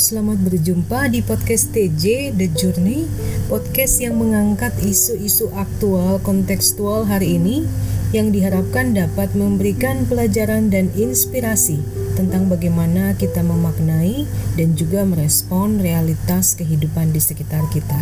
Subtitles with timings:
[0.00, 3.04] Selamat berjumpa di podcast TJ The Journey,
[3.52, 7.68] podcast yang mengangkat isu-isu aktual kontekstual hari ini
[8.08, 11.84] yang diharapkan dapat memberikan pelajaran dan inspirasi
[12.16, 14.24] tentang bagaimana kita memaknai
[14.56, 18.00] dan juga merespon realitas kehidupan di sekitar kita.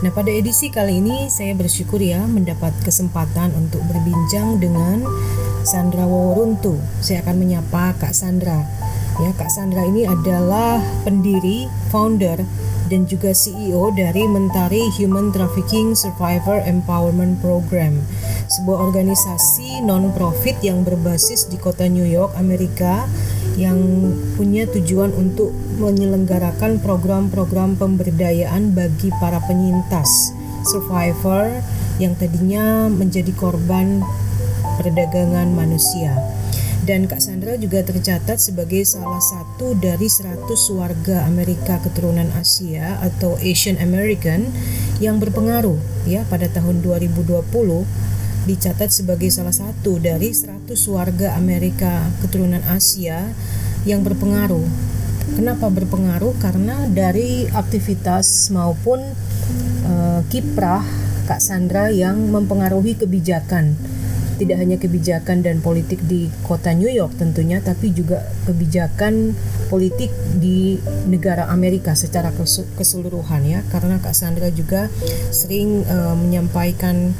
[0.00, 5.04] Nah, pada edisi kali ini saya bersyukur ya mendapat kesempatan untuk berbincang dengan
[5.68, 6.80] Sandra Woruntu.
[7.04, 8.75] Saya akan menyapa Kak Sandra.
[9.16, 12.36] Ya, Kak Sandra ini adalah pendiri, founder,
[12.92, 17.96] dan juga CEO dari Mentari Human Trafficking Survivor Empowerment Program,
[18.52, 23.08] sebuah organisasi non-profit yang berbasis di kota New York, Amerika,
[23.56, 23.80] yang
[24.36, 25.48] punya tujuan untuk
[25.80, 30.36] menyelenggarakan program-program pemberdayaan bagi para penyintas,
[30.68, 31.64] survivor
[31.96, 34.04] yang tadinya menjadi korban
[34.76, 36.12] perdagangan manusia.
[36.86, 40.46] Dan Kak Sandra juga tercatat sebagai salah satu dari 100
[40.78, 44.46] warga Amerika keturunan Asia atau Asian American
[45.02, 45.74] yang berpengaruh
[46.06, 47.42] ya pada tahun 2020
[48.46, 53.34] dicatat sebagai salah satu dari 100 warga Amerika keturunan Asia
[53.82, 54.62] yang berpengaruh.
[55.34, 56.38] Kenapa berpengaruh?
[56.38, 59.02] Karena dari aktivitas maupun
[59.90, 60.86] uh, kiprah
[61.26, 63.74] Kak Sandra yang mempengaruhi kebijakan
[64.36, 69.32] tidak hanya kebijakan dan politik di kota New York tentunya tapi juga kebijakan
[69.72, 72.30] politik di negara Amerika secara
[72.76, 74.92] keseluruhan ya karena Kak Sandra juga
[75.32, 77.16] sering uh, menyampaikan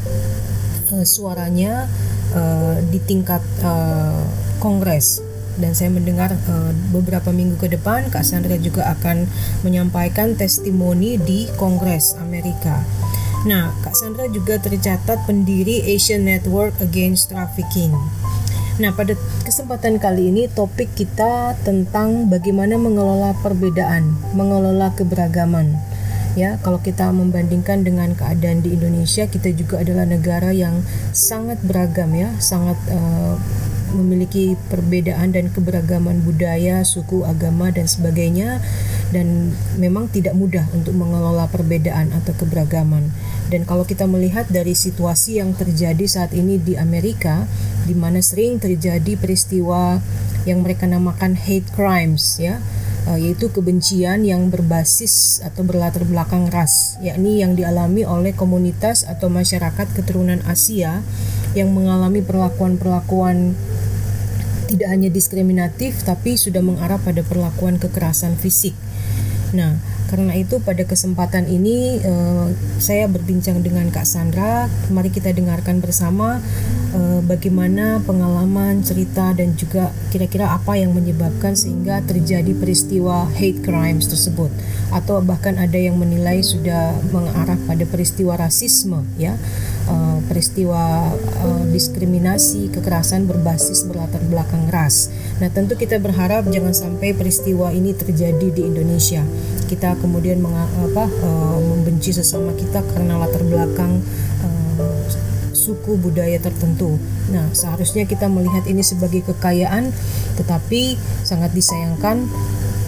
[0.92, 1.89] uh, suaranya
[2.37, 4.22] uh, di tingkat uh,
[4.61, 5.25] kongres
[5.56, 9.25] dan saya mendengar uh, beberapa minggu ke depan Kak Sandra juga akan
[9.64, 12.84] menyampaikan testimoni di Kongres Amerika.
[13.47, 17.95] Nah, Kak Sandra juga tercatat pendiri Asian Network Against Trafficking.
[18.83, 19.15] Nah, pada
[19.47, 25.79] kesempatan kali ini topik kita tentang bagaimana mengelola perbedaan, mengelola keberagaman.
[26.35, 30.83] Ya, kalau kita membandingkan dengan keadaan di Indonesia, kita juga adalah negara yang
[31.15, 33.39] sangat beragam ya, sangat uh,
[33.95, 38.59] memiliki perbedaan dan keberagaman budaya, suku, agama dan sebagainya
[39.15, 43.11] dan memang tidak mudah untuk mengelola perbedaan atau keberagaman.
[43.47, 47.47] Dan kalau kita melihat dari situasi yang terjadi saat ini di Amerika
[47.87, 50.03] di mana sering terjadi peristiwa
[50.47, 52.59] yang mereka namakan hate crimes ya
[53.06, 59.31] uh, yaitu kebencian yang berbasis atau berlatar belakang ras, yakni yang dialami oleh komunitas atau
[59.31, 61.00] masyarakat keturunan Asia
[61.55, 63.55] yang mengalami perlakuan-perlakuan
[64.67, 68.75] tidak hanya diskriminatif tapi sudah mengarah pada perlakuan kekerasan fisik.
[69.55, 74.71] Nah, karena itu pada kesempatan ini uh, saya berbincang dengan Kak Sandra.
[74.91, 76.39] Mari kita dengarkan bersama
[76.95, 84.06] uh, bagaimana pengalaman, cerita dan juga kira-kira apa yang menyebabkan sehingga terjadi peristiwa hate crimes
[84.06, 84.51] tersebut
[84.95, 89.35] atau bahkan ada yang menilai sudah mengarah pada peristiwa rasisme ya.
[89.87, 91.15] Uh, peristiwa
[91.47, 95.15] uh, diskriminasi, kekerasan berbasis berlatar belakang ras.
[95.39, 99.23] Nah, tentu kita berharap jangan sampai peristiwa ini terjadi di Indonesia
[99.67, 103.99] kita kemudian uh, membenci sesama kita karena latar belakang
[104.47, 105.03] uh,
[105.53, 106.95] suku budaya tertentu.
[107.35, 109.91] Nah, seharusnya kita melihat ini sebagai kekayaan,
[110.39, 110.95] tetapi
[111.27, 112.31] sangat disayangkan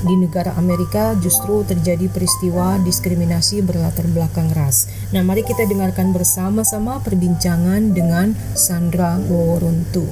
[0.07, 4.87] di negara Amerika justru terjadi peristiwa diskriminasi berlatar belakang ras.
[5.11, 10.07] Nah, mari kita dengarkan bersama-sama perbincangan dengan Sandra Woruntu.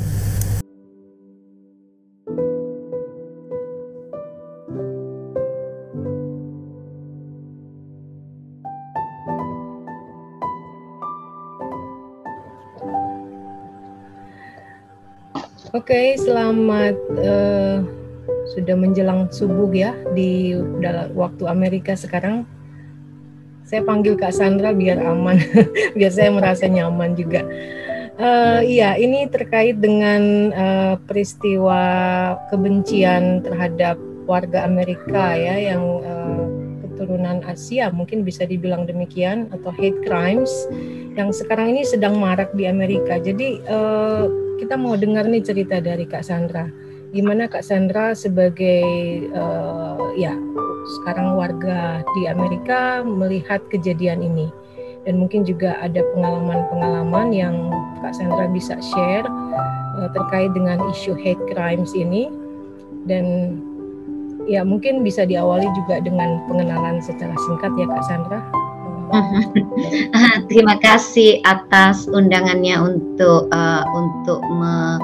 [15.77, 17.96] Oke, okay, selamat uh,
[18.55, 22.47] sudah menjelang subuh ya di dalam waktu Amerika sekarang.
[23.67, 25.43] Saya panggil Kak Sandra biar aman,
[25.99, 27.43] biar saya merasa nyaman juga.
[28.17, 31.83] Uh, iya, ini terkait dengan uh, peristiwa
[32.49, 36.47] kebencian terhadap warga Amerika ya yang uh,
[36.87, 40.49] keturunan Asia, mungkin bisa dibilang demikian atau hate crimes
[41.13, 43.21] yang sekarang ini sedang marak di Amerika.
[43.21, 44.25] Jadi uh,
[44.57, 46.86] kita mau dengar nih cerita dari Kak Sandra.
[47.15, 48.83] Gimana Kak Sandra sebagai
[49.35, 50.35] uh, ya
[51.03, 54.49] sekarang warga di Amerika melihat kejadian ini
[55.07, 57.55] dan mungkin juga ada pengalaman-pengalaman yang
[58.03, 59.27] Kak Sandra bisa share
[59.99, 62.31] uh, terkait dengan isu hate crimes ini
[63.07, 63.57] dan
[64.47, 68.41] ya mungkin bisa diawali juga dengan pengenalan secara singkat ya Kak Sandra.
[70.51, 74.99] Terima kasih atas undangannya untuk uh, untuk me,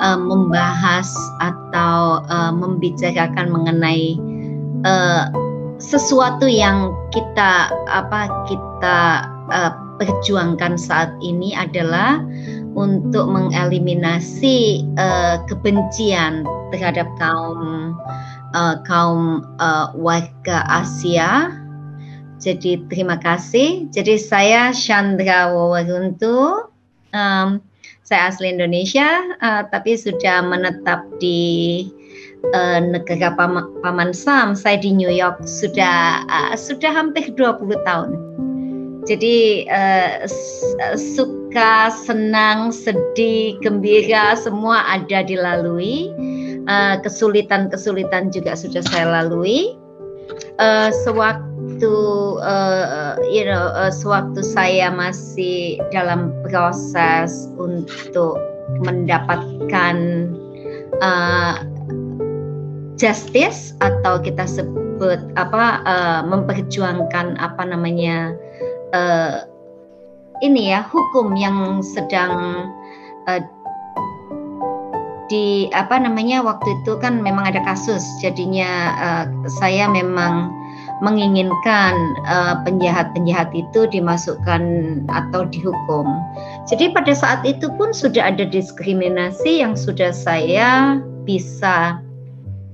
[0.00, 1.08] uh, membahas
[1.42, 4.18] atau uh, membicarakan mengenai
[4.86, 5.30] uh,
[5.78, 12.22] sesuatu yang kita apa kita uh, perjuangkan saat ini adalah
[12.78, 17.94] untuk mengeliminasi uh, kebencian terhadap kaum
[18.54, 21.50] uh, kaum uh, warga Asia.
[22.38, 23.90] Jadi terima kasih.
[23.90, 26.70] Jadi saya Chandra Wawaruntu.
[27.10, 27.58] Um,
[28.08, 31.84] saya asli Indonesia, uh, tapi sudah menetap di
[32.56, 34.56] uh, negara Pam Paman Sam.
[34.56, 38.16] Saya di New York sudah uh, sudah hampir 20 tahun.
[39.04, 40.24] Jadi uh,
[40.96, 46.08] suka, senang, sedih, gembira semua ada dilalui.
[47.00, 49.77] Kesulitan-kesulitan uh, juga sudah saya lalui.
[50.58, 51.94] Uh, sewaktu
[52.42, 58.38] uh, you know uh, sewaktu saya masih dalam proses untuk
[58.82, 59.96] mendapatkan
[60.98, 61.62] uh,
[62.98, 68.34] justice atau kita sebut apa uh, memperjuangkan apa namanya
[68.90, 69.46] uh,
[70.42, 72.66] ini ya hukum yang sedang
[73.30, 73.42] uh,
[75.28, 79.24] di apa namanya waktu itu kan memang ada kasus jadinya uh,
[79.60, 80.52] saya memang
[80.98, 81.94] menginginkan
[82.66, 84.62] penjahat-penjahat uh, itu dimasukkan
[85.06, 86.10] atau dihukum.
[86.66, 92.02] Jadi pada saat itu pun sudah ada diskriminasi yang sudah saya bisa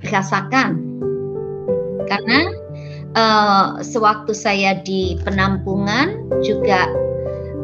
[0.09, 0.81] rasakan
[2.09, 2.41] karena
[3.17, 6.89] uh, sewaktu saya di penampungan juga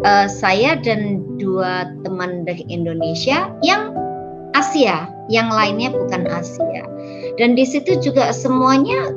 [0.05, 3.93] uh, saya dan dua teman dari Indonesia yang
[4.55, 6.85] Asia, yang lainnya bukan Asia.
[7.39, 9.15] Dan di situ juga semuanya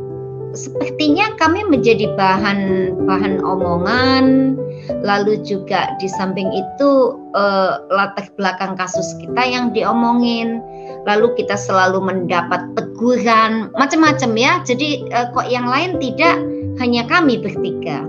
[0.53, 4.56] sepertinya kami menjadi bahan bahan omongan.
[5.03, 10.59] Lalu juga di samping itu uh, latar belakang kasus kita yang diomongin.
[11.07, 14.53] Lalu kita selalu mendapat teguran macam-macam ya.
[14.63, 16.38] Jadi uh, kok yang lain tidak
[16.83, 18.06] hanya kami bertiga.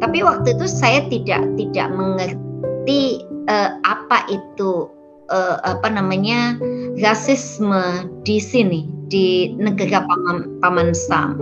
[0.00, 4.88] Tapi waktu itu saya tidak tidak mengerti uh, apa itu
[5.30, 6.58] uh, apa namanya
[6.98, 11.38] rasisme di sini di negara paman, paman Sam.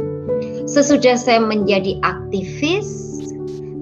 [0.68, 2.88] Sesudah saya menjadi aktivis,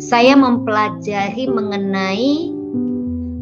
[0.02, 2.50] saya mempelajari mengenai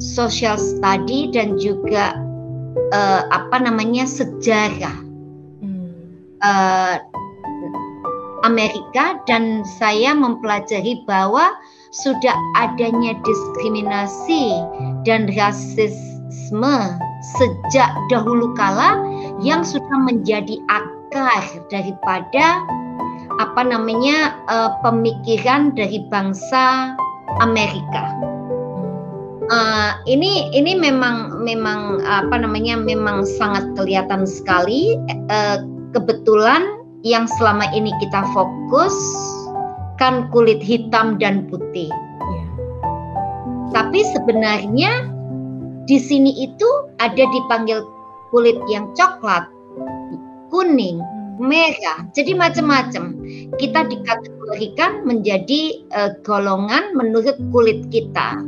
[0.01, 2.19] social study dan juga
[2.93, 4.97] uh, apa namanya sejarah
[6.45, 6.97] uh,
[8.45, 9.17] Amerika.
[9.25, 11.57] Dan saya mempelajari bahwa
[11.95, 14.59] sudah adanya diskriminasi
[15.07, 15.31] dan
[17.39, 19.01] sejak dahulu kala
[19.41, 22.61] yang sudah menjadi akar daripada
[23.41, 26.95] apa namanya uh, pemikiran dari bangsa
[27.43, 28.05] Amerika.
[29.45, 34.97] Uh, ini ini memang memang apa namanya memang sangat kelihatan sekali
[35.29, 35.61] uh,
[35.93, 38.97] kebetulan yang selama ini kita fokus
[40.01, 41.93] kan kulit hitam dan putih.
[41.93, 42.49] Yeah.
[43.77, 45.14] Tapi sebenarnya
[45.85, 46.69] di sini itu
[47.01, 47.85] ada dipanggil
[48.33, 49.47] kulit yang coklat,
[50.51, 50.99] kuning,
[51.39, 52.07] merah.
[52.15, 53.15] Jadi macam-macam.
[53.59, 58.43] Kita dikategorikan menjadi uh, golongan menurut kulit kita.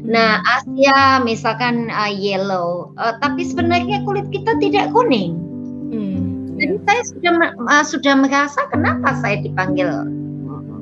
[0.00, 5.36] Nah, Asia misalkan uh, yellow, uh, tapi sebenarnya kulit kita tidak kuning.
[5.90, 6.56] Hmm.
[6.56, 7.32] Jadi saya sudah
[7.68, 9.88] uh, sudah merasa kenapa saya dipanggil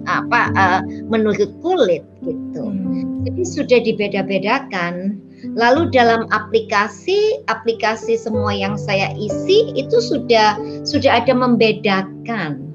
[0.09, 0.81] apa uh,
[1.13, 2.65] menurut kulit gitu.
[2.65, 3.25] Hmm.
[3.29, 5.21] Jadi sudah dibeda-bedakan.
[5.43, 12.75] Lalu dalam aplikasi, aplikasi semua yang saya isi itu sudah sudah ada membedakan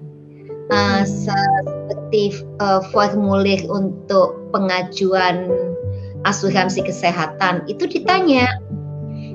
[0.71, 5.51] uh, seperti uh, formulir untuk pengajuan
[6.23, 8.47] asuransi kesehatan itu ditanya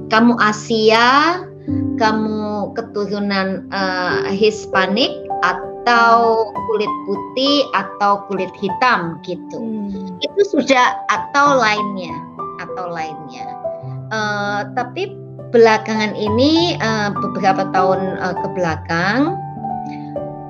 [0.09, 1.45] kamu Asia,
[2.01, 5.13] kamu keturunan uh, Hispanik
[5.45, 9.57] atau kulit putih atau kulit hitam gitu.
[9.61, 10.17] Hmm.
[10.25, 12.28] Itu sudah atau lainnya
[12.59, 13.47] atau lainnya.
[14.09, 15.15] Uh, tapi
[15.51, 19.37] belakangan ini uh, beberapa tahun uh, ke belakang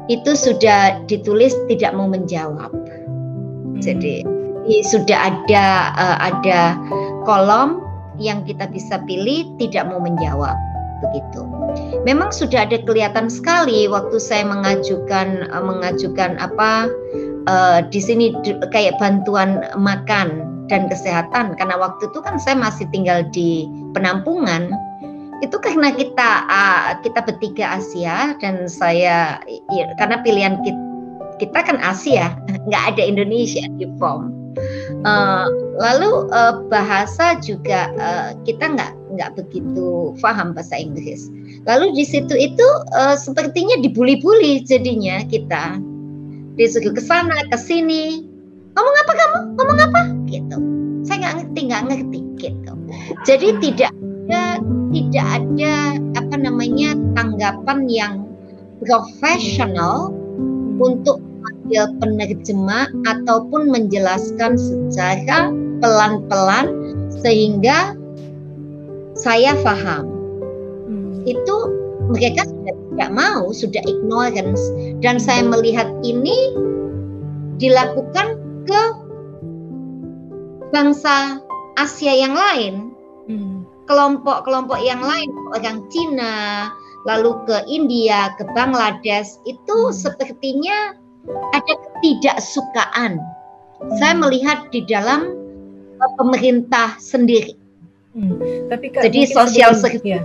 [0.09, 2.73] itu sudah ditulis tidak mau menjawab.
[2.73, 3.79] Hmm.
[3.79, 4.25] Jadi
[4.85, 6.77] sudah ada uh, ada
[7.25, 7.85] kolom
[8.19, 10.57] yang kita bisa pilih tidak mau menjawab
[10.99, 11.47] begitu.
[12.03, 16.91] Memang sudah ada kelihatan sekali waktu saya mengajukan uh, mengajukan apa
[17.47, 18.35] uh, di sini
[18.75, 24.71] kayak bantuan makan dan kesehatan karena waktu itu kan saya masih tinggal di penampungan
[25.41, 29.39] itu karena kita uh, kita bertiga Asia dan saya
[29.71, 30.81] ya, karena pilihan kita,
[31.39, 32.37] kita kan Asia
[32.69, 34.35] nggak ada Indonesia di form
[35.07, 35.47] uh,
[35.79, 41.31] lalu uh, bahasa juga uh, kita nggak nggak begitu paham bahasa Inggris
[41.69, 42.65] Lalu di situ itu
[42.97, 45.81] uh, sepertinya dibully-bully jadinya kita.
[46.57, 48.28] Disuruh ke sana, ke sini.
[48.77, 49.39] Ngomong apa kamu?
[49.57, 50.01] Ngomong apa?
[50.29, 50.57] Gitu.
[51.07, 52.73] Saya nggak ngerti, nggak ngerti gitu.
[53.25, 53.93] Jadi tidak
[54.29, 54.61] ada
[54.93, 55.75] tidak ada
[56.17, 58.15] apa namanya tanggapan yang
[58.85, 60.13] profesional
[60.79, 65.51] untuk memanggil penerjemah ataupun menjelaskan secara
[65.83, 66.71] pelan-pelan
[67.21, 67.97] sehingga
[69.19, 70.07] saya paham
[71.27, 71.57] itu
[72.09, 74.63] mereka sudah tidak mau, sudah ignorance
[75.05, 76.57] dan saya melihat ini
[77.61, 78.38] dilakukan
[78.69, 78.83] ke
[80.71, 81.41] bangsa
[81.81, 82.93] Asia yang lain,
[83.31, 83.65] hmm.
[83.89, 86.69] kelompok-kelompok yang lain, orang Cina,
[87.09, 89.95] lalu ke India, ke Bangladesh itu hmm.
[89.95, 90.93] sepertinya
[91.55, 93.23] ada ketidaksukaan.
[93.97, 94.21] Saya hmm.
[94.27, 95.33] melihat di dalam
[96.03, 97.55] uh, pemerintah sendiri.
[98.13, 98.37] Hmm.
[98.69, 100.21] Tapi Jadi sosial sebelum, ya.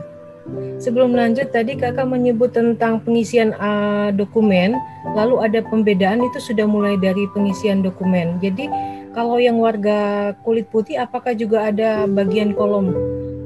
[0.80, 4.76] Sebelum lanjut tadi kakak menyebut tentang pengisian uh, dokumen,
[5.16, 8.44] lalu ada pembedaan itu sudah mulai dari pengisian dokumen.
[8.44, 8.68] Jadi
[9.16, 12.92] kalau yang warga kulit putih, apakah juga ada bagian kolom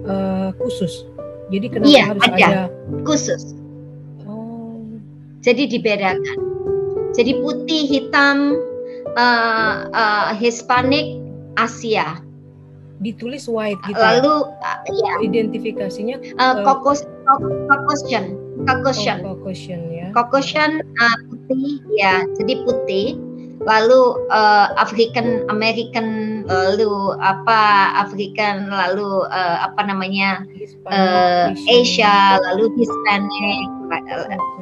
[0.10, 1.06] uh, khusus?
[1.54, 2.62] Jadi kenapa iya, harus ada, ada
[3.06, 3.54] khusus?
[4.26, 4.82] Oh.
[5.46, 6.38] Jadi dibedakan.
[7.14, 8.58] Jadi putih, hitam,
[9.14, 11.22] uh, uh, Hispanic,
[11.56, 12.27] Asia
[13.02, 13.98] ditulis white gitu.
[13.98, 14.20] Ya?
[14.20, 15.14] Lalu uh, ya.
[15.24, 17.06] Identifikasinya uh, kokos
[17.68, 19.20] Caucasian, Caucasian.
[19.28, 19.36] Oh,
[20.16, 20.88] Caucasian ya.
[20.96, 23.08] Uh, putih ya, jadi putih.
[23.68, 30.48] Lalu uh, African American lalu apa African lalu uh, apa namanya
[30.88, 33.68] uh, Asia lalu Hispanic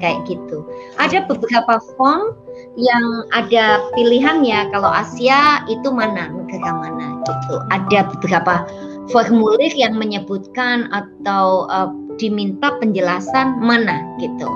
[0.01, 0.65] kayak gitu.
[0.97, 2.33] Ada beberapa form
[2.79, 7.55] yang ada pilihannya kalau Asia itu mana negara mana gitu.
[7.73, 8.65] Ada beberapa
[9.09, 14.47] formulir yang menyebutkan atau uh, diminta penjelasan mana gitu.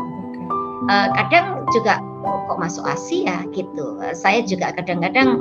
[0.90, 4.00] Uh, kadang juga kok masuk Asia gitu.
[4.02, 5.38] Uh, saya juga kadang-kadang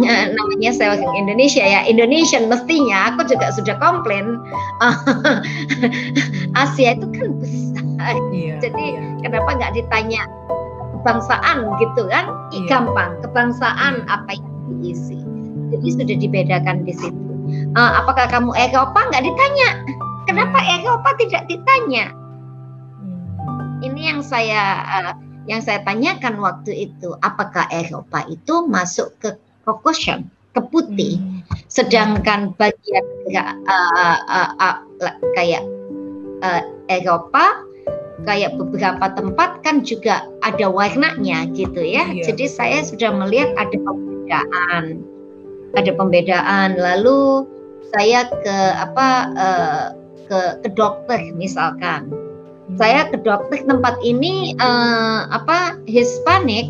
[0.00, 4.40] uh, namanya saya orang Indonesia ya Indonesian mestinya aku juga sudah komplain
[6.62, 7.84] Asia itu kan besar.
[8.30, 9.02] Iya, Jadi iya.
[9.24, 10.22] kenapa nggak ditanya
[11.00, 12.30] kebangsaan gitu kan?
[12.54, 12.68] Iya.
[12.70, 15.25] Gampang kebangsaan apa yang diisi.
[15.74, 17.22] Jadi sudah dibedakan di situ.
[17.78, 19.70] Uh, apakah kamu Eropa nggak ditanya?
[20.26, 20.58] Kenapa.
[20.66, 22.10] Eropa tidak ditanya?
[22.98, 23.82] Hmm.
[23.86, 25.12] Ini yang saya uh,
[25.46, 31.42] yang saya tanyakan waktu itu, apakah Eropa itu masuk ke Caucasian, ke putih, hmm.
[31.70, 34.76] sedangkan bagian uh, uh, uh,
[35.38, 35.62] kayak
[36.42, 37.62] uh, Eropa
[38.26, 42.10] kayak beberapa tempat kan juga ada warnanya gitu ya.
[42.10, 42.32] Iya.
[42.32, 44.84] Jadi saya sudah melihat ada pembedaan,
[45.74, 46.78] ada pembedaan.
[46.78, 47.48] Lalu
[47.96, 49.86] saya ke apa uh,
[50.26, 52.76] ke ke dokter misalkan hmm.
[52.76, 56.68] saya ke dokter tempat ini uh, apa Hispanic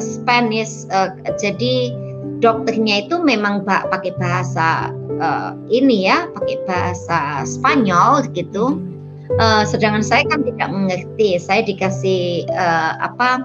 [0.00, 1.92] Spanish uh, jadi
[2.40, 8.80] dokternya itu memang bah, pakai bahasa uh, ini ya pakai bahasa Spanyol gitu
[9.40, 13.44] uh, sedangkan saya kan tidak mengerti saya dikasih uh, apa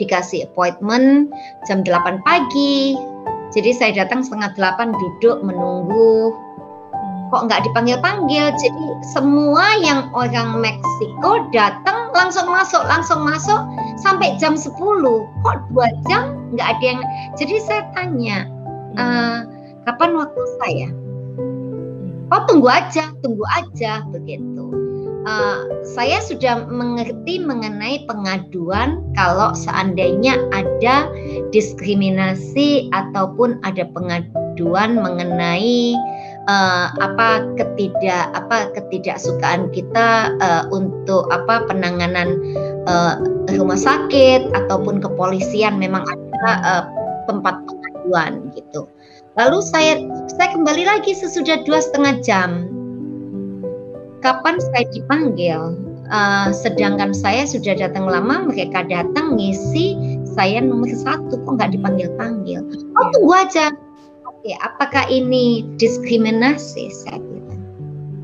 [0.00, 1.30] dikasih appointment
[1.70, 2.98] jam 8 pagi
[3.54, 6.34] jadi saya datang setengah delapan duduk menunggu
[7.34, 8.54] kok nggak dipanggil-panggil.
[8.54, 13.58] Jadi semua yang orang Meksiko datang langsung masuk, langsung masuk
[13.98, 14.70] sampai jam 10.
[15.42, 17.00] Kok dua jam nggak ada yang.
[17.34, 18.46] Jadi saya tanya,
[18.94, 19.04] e,
[19.82, 20.88] kapan waktu saya?
[22.30, 24.83] Oh tunggu aja, tunggu aja begitu.
[25.24, 25.64] Uh,
[25.96, 31.08] saya sudah mengerti mengenai pengaduan kalau seandainya ada
[31.48, 35.96] diskriminasi ataupun ada pengaduan mengenai
[36.48, 42.36] uh, apa ketidak apa ketidaksukaan kita uh, untuk apa penanganan
[42.84, 43.16] uh,
[43.56, 46.84] rumah sakit ataupun kepolisian memang ada uh,
[47.28, 48.84] tempat pengaduan gitu.
[49.40, 49.98] Lalu saya
[50.36, 52.50] saya kembali lagi sesudah dua setengah jam.
[54.24, 55.76] Kapan saya dipanggil?
[56.08, 59.96] Uh, sedangkan saya sudah datang lama, mereka datang ngisi
[60.32, 62.64] saya nomor satu kok nggak dipanggil panggil.
[62.96, 63.68] Oh tunggu aja,
[64.24, 66.88] Oke, apakah ini diskriminasi?
[66.88, 67.60] Saya bilang.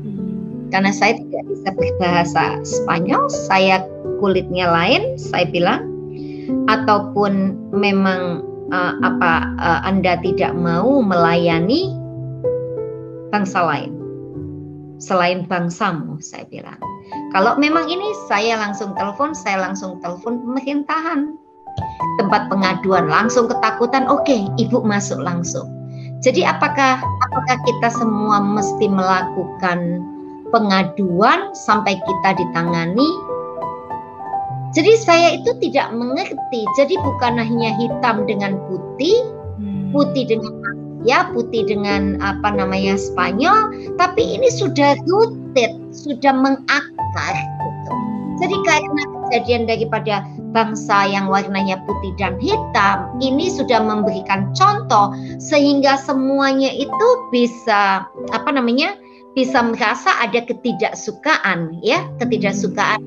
[0.01, 0.69] Hmm.
[0.73, 3.85] Karena saya tidak bisa berbahasa Spanyol, saya
[4.21, 5.85] kulitnya lain, saya bilang,
[6.69, 8.41] ataupun memang
[8.73, 11.93] uh, apa uh, Anda tidak mau melayani
[13.29, 14.00] bangsa lain
[15.01, 16.77] selain bangsamu, saya bilang.
[17.33, 21.33] Kalau memang ini saya langsung telepon, saya langsung telepon pemerintahan
[22.19, 25.71] tempat pengaduan langsung ketakutan oke okay, ibu masuk langsung
[26.21, 30.05] jadi apakah apakah kita semua mesti melakukan
[30.53, 33.09] pengaduan sampai kita ditangani.
[34.71, 36.61] Jadi saya itu tidak mengerti.
[36.77, 39.17] Jadi bukan hanya hitam dengan putih,
[39.57, 39.91] hmm.
[39.91, 40.53] putih dengan
[41.05, 47.35] ya putih dengan apa namanya Spanyol, tapi ini sudah rooted, sudah mengakar.
[47.35, 47.93] Gitu.
[48.41, 55.95] Jadi karena kejadian daripada bangsa yang warnanya putih dan hitam ini sudah memberikan contoh sehingga
[55.95, 58.03] semuanya itu bisa
[58.35, 58.97] apa namanya
[59.31, 62.99] bisa merasa ada ketidaksukaan ya ketidaksukaan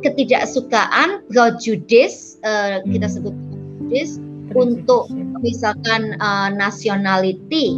[0.00, 3.14] ketidaksukaan prejudis uh, kita hmm.
[3.20, 4.16] sebut prejudis
[4.54, 5.08] untuk
[5.40, 7.76] misalkan uh, nationality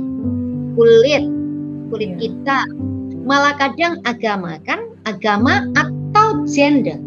[0.74, 1.24] kulit
[1.90, 2.18] kulit ya.
[2.28, 2.58] kita
[3.24, 6.98] malah kadang agama kan agama atau gender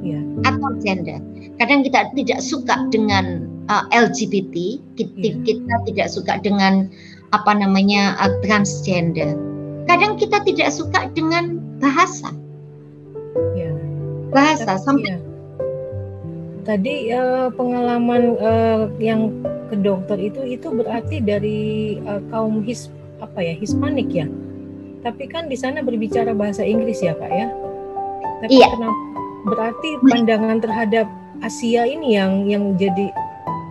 [0.00, 0.20] ya.
[0.46, 1.18] atau gender
[1.58, 5.32] kadang kita tidak suka dengan uh, LGBT kita, ya.
[5.44, 6.88] kita tidak suka dengan
[7.34, 9.36] apa namanya uh, transgender
[9.90, 12.32] kadang kita tidak suka dengan bahasa
[13.56, 13.70] ya.
[14.32, 15.27] bahasa Tapi, sampai ya.
[16.68, 19.32] Tadi uh, pengalaman uh, yang
[19.72, 22.92] ke dokter itu itu berarti dari uh, kaum his
[23.24, 24.28] apa ya Hispanik ya
[25.00, 27.48] tapi kan di sana berbicara bahasa Inggris ya kak ya
[28.44, 28.68] tapi iya.
[28.68, 29.00] kenapa
[29.48, 31.08] berarti pandangan terhadap
[31.40, 33.16] Asia ini yang yang jadi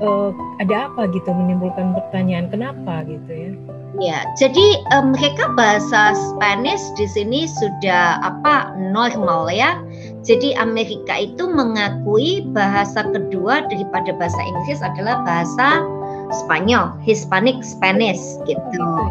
[0.01, 3.53] uh, ada apa gitu menimbulkan pertanyaan kenapa gitu ya
[3.97, 9.81] Ya, jadi um, mereka bahasa Spanish di sini sudah apa normal ya.
[10.27, 15.79] Jadi Amerika itu mengakui bahasa kedua daripada bahasa Inggris adalah bahasa
[16.43, 18.59] Spanyol, Hispanic Spanish gitu.
[18.75, 19.07] gitu ya.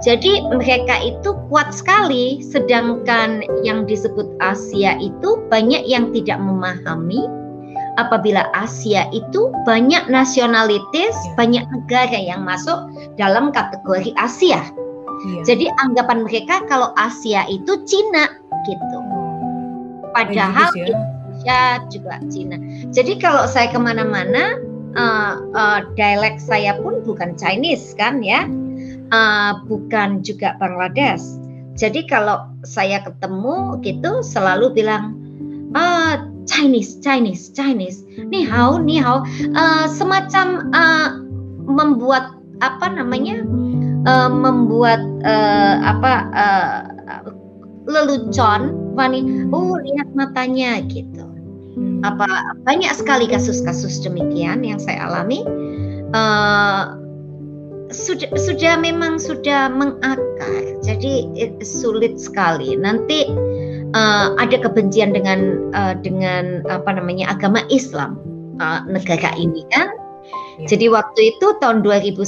[0.00, 7.28] Jadi mereka itu kuat sekali, sedangkan yang disebut Asia itu banyak yang tidak memahami
[8.00, 11.32] apabila Asia itu banyak nasionalitis, ya.
[11.36, 12.88] banyak negara yang masuk
[13.20, 14.64] dalam kategori Asia.
[15.36, 15.40] Ya.
[15.44, 18.24] Jadi anggapan mereka kalau Asia itu Cina
[18.64, 18.98] gitu.
[20.28, 20.86] Padahal ya.
[21.40, 22.56] Indonesia juga Cina.
[22.92, 24.60] Jadi kalau saya ke mana-mana,
[24.92, 28.44] uh, uh, dialek saya pun bukan Chinese kan ya,
[29.14, 31.24] uh, bukan juga Bangladesh.
[31.80, 35.16] Jadi kalau saya ketemu gitu selalu bilang,
[35.72, 39.24] ah Chinese, Chinese, Chinese, ni hao, ni hao,
[39.56, 41.08] uh, semacam uh,
[41.64, 43.40] membuat apa namanya,
[44.04, 46.78] uh, membuat uh, apa uh,
[47.88, 51.24] lelucon, wani, oh lihat matanya gitu.
[52.04, 52.28] Apa
[52.68, 55.40] banyak sekali kasus-kasus demikian yang saya alami.
[56.12, 57.00] Uh,
[57.90, 61.26] sudah sudah memang sudah mengakar jadi
[61.62, 63.26] sulit sekali nanti
[63.94, 68.18] uh, ada kebencian dengan uh, dengan apa namanya agama Islam
[68.62, 69.90] uh, negara ini kan.
[70.62, 70.76] Ya.
[70.76, 72.20] Jadi waktu itu tahun 2001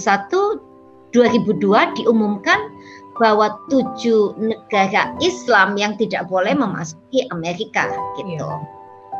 [1.13, 2.72] 2002 diumumkan
[3.21, 8.41] bahwa tujuh negara Islam yang tidak boleh memasuki Amerika gitu.
[8.41, 8.57] Ya.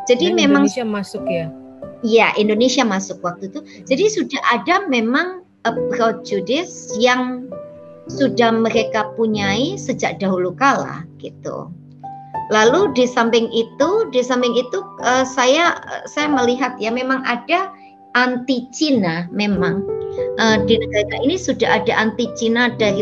[0.09, 1.47] Jadi Dan memang Indonesia masuk ya.
[2.03, 3.59] Iya, Indonesia masuk waktu itu.
[3.87, 7.47] Jadi sudah ada memang prejudice yang
[8.11, 11.71] sudah mereka punyai sejak dahulu kala gitu.
[12.51, 15.79] Lalu di samping itu, di samping itu uh, saya
[16.11, 17.71] saya melihat ya memang ada
[18.19, 19.87] anti Cina memang
[20.37, 23.01] uh, di negara ini sudah ada anti Cina dari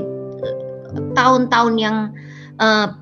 [1.15, 1.97] tahun-tahun yang
[2.59, 2.95] uh,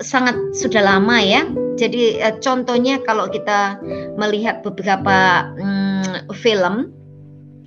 [0.00, 1.46] sangat sudah lama ya.
[1.76, 3.80] Jadi uh, contohnya kalau kita
[4.20, 6.94] melihat beberapa um, film,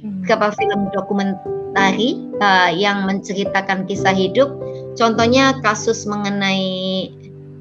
[0.01, 0.23] hmm.
[0.23, 4.53] beberapa film dokumenter uh, yang menceritakan kisah hidup,
[4.93, 7.09] contohnya kasus mengenai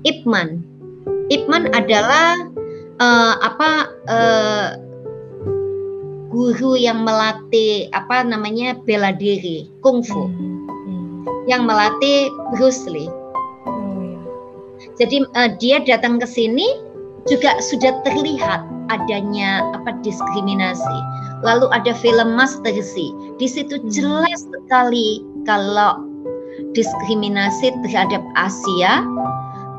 [0.02, 0.62] Ipman.
[1.30, 2.36] Ipman adalah
[3.00, 3.70] uh, apa
[4.10, 4.68] uh,
[6.32, 10.51] guru yang melatih apa namanya bela diri kungfu hmm.
[11.50, 13.10] Yang melatih Bruce Lee.
[13.66, 14.20] Oh, ya.
[15.00, 16.66] Jadi uh, dia datang ke sini
[17.30, 20.98] juga sudah terlihat adanya apa diskriminasi.
[21.42, 23.10] Lalu ada film Master Sea.
[23.38, 23.88] Di situ hmm.
[23.90, 26.06] jelas sekali kalau
[26.76, 29.02] diskriminasi terhadap Asia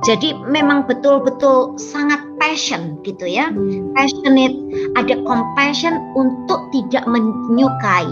[0.04, 3.56] jadi memang betul-betul sangat passion gitu ya,
[3.95, 4.52] passionate,
[4.99, 8.12] ada compassion untuk tidak menyukai.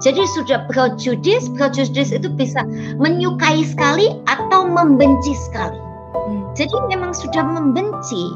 [0.00, 2.64] Jadi sudah prejudis, prejudis itu bisa
[2.96, 5.76] menyukai sekali atau membenci sekali.
[6.16, 6.48] Hmm.
[6.56, 8.32] Jadi memang sudah membenci.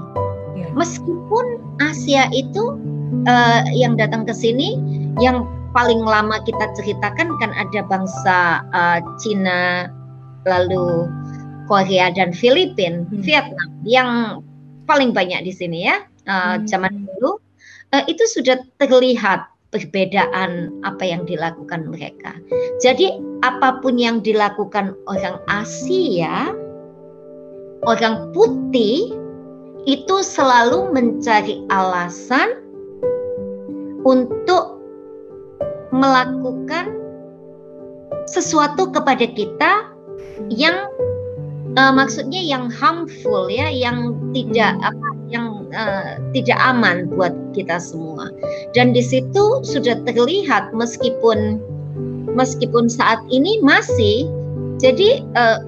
[0.55, 0.69] Ya.
[0.77, 2.77] Meskipun Asia itu
[3.25, 4.77] uh, yang datang ke sini,
[5.19, 9.89] yang paling lama kita ceritakan kan ada bangsa uh, Cina,
[10.45, 11.09] lalu
[11.67, 13.25] Korea dan Filipina, hmm.
[13.25, 14.11] Vietnam yang
[14.85, 16.69] paling banyak di sini ya uh, hmm.
[16.69, 17.41] zaman dulu
[17.93, 22.39] uh, itu sudah terlihat perbedaan apa yang dilakukan mereka.
[22.79, 26.55] Jadi apa pun yang dilakukan orang Asia
[27.85, 29.13] orang putih
[29.85, 32.65] itu selalu mencari alasan
[34.07, 34.81] untuk
[35.93, 36.97] melakukan
[38.25, 39.93] sesuatu kepada kita
[40.49, 40.89] yang
[41.77, 48.29] uh, maksudnya yang harmful ya, yang tidak apa yang uh, tidak aman buat kita semua.
[48.77, 51.61] Dan di situ sudah terlihat meskipun
[52.35, 54.29] meskipun saat ini masih
[54.83, 55.63] jadi uh,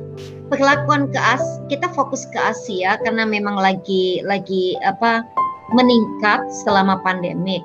[0.51, 5.27] perlakuan ke As kita fokus ke Asia karena memang lagi lagi apa
[5.75, 7.63] meningkat selama pandemik.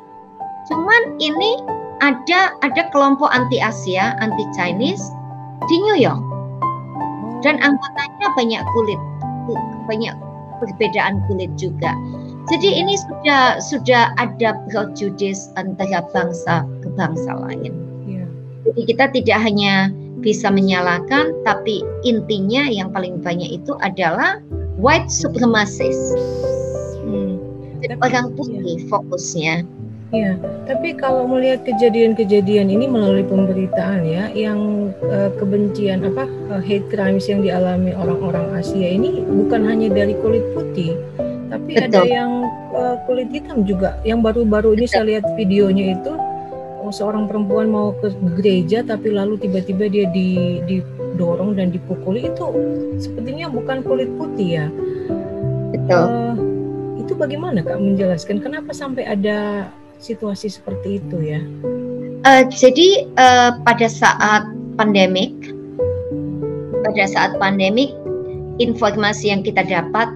[0.70, 1.62] Cuman ini
[2.02, 5.04] ada ada kelompok anti Asia, anti Chinese
[5.70, 6.22] di New York.
[7.42, 9.02] Dan anggotanya banyak kulit,
[9.90, 10.14] banyak
[10.62, 11.92] perbedaan kulit juga.
[12.50, 17.74] Jadi ini sudah sudah ada prejudice antara bangsa ke bangsa lain.
[18.06, 18.30] Yeah.
[18.70, 24.42] Jadi kita tidak hanya bisa menyalahkan, tapi intinya yang paling banyak itu adalah
[24.78, 26.18] white supremacist.
[27.02, 27.42] Hmm.
[28.02, 28.86] orang putih ya.
[28.90, 29.56] fokusnya.
[30.12, 30.36] Iya,
[30.68, 37.32] tapi kalau melihat kejadian-kejadian ini melalui pemberitaan ya, yang uh, kebencian apa uh, hate crimes
[37.32, 41.00] yang dialami orang-orang Asia ini bukan hanya dari kulit putih,
[41.48, 41.88] tapi Betul.
[41.88, 42.44] ada yang
[42.76, 43.96] uh, kulit hitam juga.
[44.04, 46.12] Yang baru-baru ini saya lihat videonya itu
[46.84, 52.52] oh, seorang perempuan mau ke gereja, tapi lalu tiba-tiba dia di, didorong dan dipukuli itu
[53.00, 54.68] sepertinya bukan kulit putih ya.
[55.72, 56.04] Betul.
[56.04, 56.36] Uh,
[57.00, 61.42] itu bagaimana kak menjelaskan kenapa sampai ada situasi seperti itu ya?
[62.26, 64.46] Uh, jadi uh, pada saat
[64.78, 65.34] pandemik,
[66.86, 67.94] pada saat pandemik,
[68.62, 70.10] informasi yang kita dapat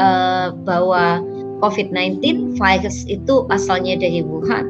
[0.00, 1.20] uh, bahwa
[1.60, 4.68] COVID-19 virus itu asalnya dari Wuhan.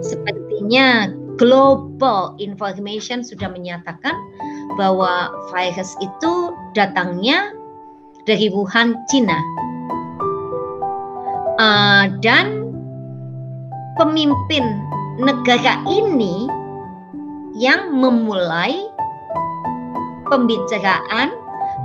[0.00, 4.14] Sepertinya global information sudah menyatakan
[4.76, 7.52] bahwa virus itu datangnya
[8.28, 9.38] dari Wuhan, Cina.
[11.58, 12.67] Uh, dan
[13.98, 14.64] pemimpin
[15.18, 16.46] negara ini
[17.58, 18.86] yang memulai
[20.30, 21.34] pembicaraan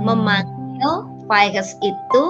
[0.00, 2.24] memanggil virus itu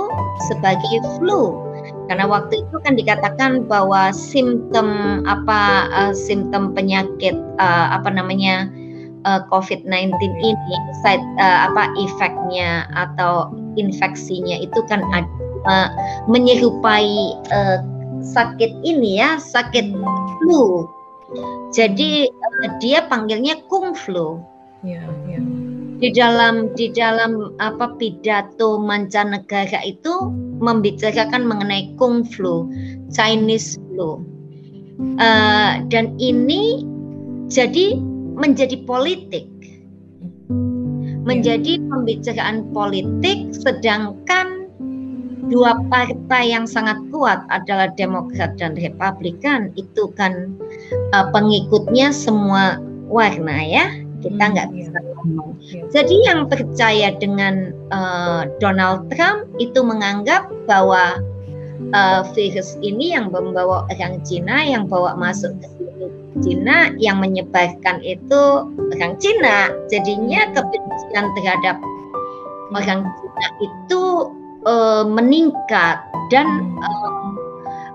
[0.48, 1.60] sebagai flu.
[2.08, 8.68] Karena waktu itu kan dikatakan bahwa simptom apa uh, simptom penyakit uh, apa namanya
[9.28, 15.04] uh, COVID-19 ini side uh, apa efeknya atau infeksinya itu kan
[15.68, 15.88] uh,
[16.28, 17.84] menyerupai uh,
[18.24, 19.92] sakit ini ya, sakit
[20.40, 20.88] flu.
[21.74, 24.40] Jadi uh, dia panggilnya kung flu.
[24.84, 25.40] Ya, ya.
[26.02, 30.28] Di dalam di dalam apa pidato mancanegara itu
[30.60, 32.68] membicarakan mengenai kung flu,
[33.12, 34.20] Chinese flu.
[35.18, 36.86] Uh, dan ini
[37.50, 37.98] jadi
[38.38, 39.50] menjadi politik
[41.24, 44.53] menjadi pembicaraan politik sedangkan
[45.48, 50.54] dua partai yang sangat kuat adalah Demokrat dan Republikan itu kan
[51.12, 53.86] uh, pengikutnya semua warna ya
[54.24, 55.12] kita hmm, nggak bisa iya.
[55.12, 55.50] ngomong.
[55.60, 55.82] Iya.
[55.92, 57.54] Jadi yang percaya dengan
[57.92, 61.20] uh, Donald Trump itu menganggap bahwa
[61.92, 65.68] uh, virus ini yang membawa orang Cina yang bawa masuk ke
[66.42, 68.42] Cina yang menyebarkan itu
[68.96, 69.70] orang Cina.
[69.92, 71.76] Jadinya kebencian terhadap
[72.72, 74.02] orang Cina itu
[74.64, 76.00] uh, meningkat
[76.32, 76.46] dan
[76.80, 77.12] uh,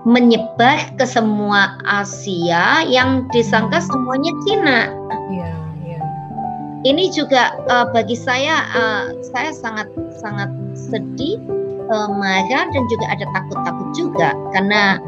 [0.08, 4.80] menyebar ke semua Asia yang disangka semuanya Cina.
[5.28, 6.02] Yeah, yeah.
[6.88, 9.92] Ini juga uh, bagi saya uh, saya sangat
[10.24, 11.36] sangat sedih,
[11.92, 14.98] uh, marah dan juga ada takut-takut juga karena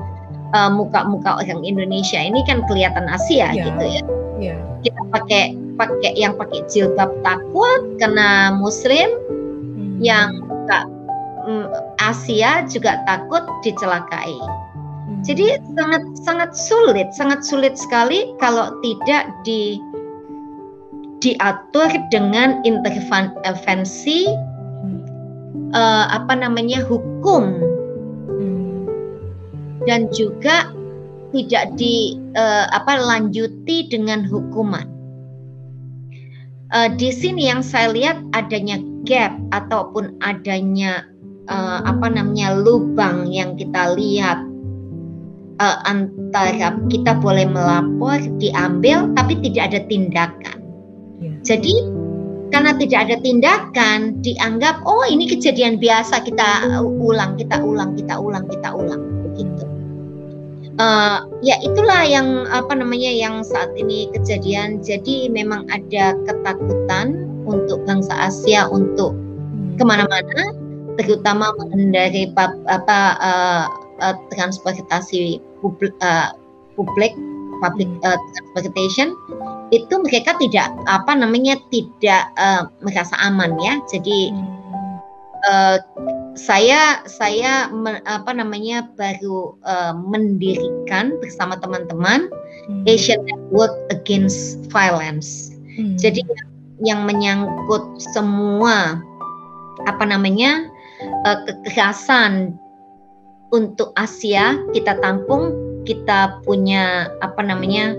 [0.53, 4.03] muka-muka uh, orang Indonesia ini kan kelihatan Asia yeah, gitu ya.
[4.37, 4.61] Yeah.
[4.85, 10.05] Kita pakai pakai yang pakai jilbab takut karena Muslim, hmm.
[10.05, 11.02] yang enggak Mm,
[11.99, 14.35] Asia juga takut dicelakai.
[14.39, 15.23] Hmm.
[15.27, 19.79] Jadi sangat sangat sulit, sangat sulit sekali kalau tidak di
[21.23, 24.27] diatur dengan intervensi
[25.75, 27.63] uh, apa namanya hukum
[28.27, 28.83] hmm.
[29.87, 30.75] dan juga
[31.31, 34.87] tidak di uh, apa lanjuti dengan hukuman.
[36.73, 41.05] Uh, di sini yang saya lihat adanya gap ataupun adanya
[41.53, 44.41] uh, apa namanya lubang yang kita lihat
[45.61, 50.59] uh, antara kita boleh melapor diambil tapi tidak ada tindakan.
[51.21, 51.37] Yeah.
[51.45, 51.75] Jadi
[52.53, 58.45] karena tidak ada tindakan dianggap oh ini kejadian biasa kita ulang kita ulang kita ulang
[58.49, 59.65] kita ulang begitu.
[60.81, 64.81] Uh, ya itulah yang apa namanya yang saat ini kejadian.
[64.81, 69.13] Jadi memang ada ketakutan untuk bangsa Asia untuk
[69.77, 70.62] ke mana-mana,
[71.01, 72.29] terutama menghindari
[72.69, 73.65] apa uh,
[74.03, 76.35] uh, transportasi publik, uh,
[76.77, 77.15] publik
[77.63, 79.15] public uh, transportation
[79.71, 83.79] itu mereka tidak apa namanya tidak uh, merasa aman ya.
[83.89, 84.35] Jadi
[85.47, 85.79] uh,
[86.35, 92.29] saya saya me, apa namanya baru uh, mendirikan bersama teman-teman
[92.69, 92.85] hmm.
[92.91, 95.55] Asian Network Against Violence.
[95.79, 95.97] Hmm.
[95.97, 96.21] Jadi
[96.83, 98.99] yang menyangkut semua
[99.87, 100.72] apa namanya
[101.27, 102.57] uh, kekerasan
[103.53, 107.95] untuk Asia kita tampung kita punya apa namanya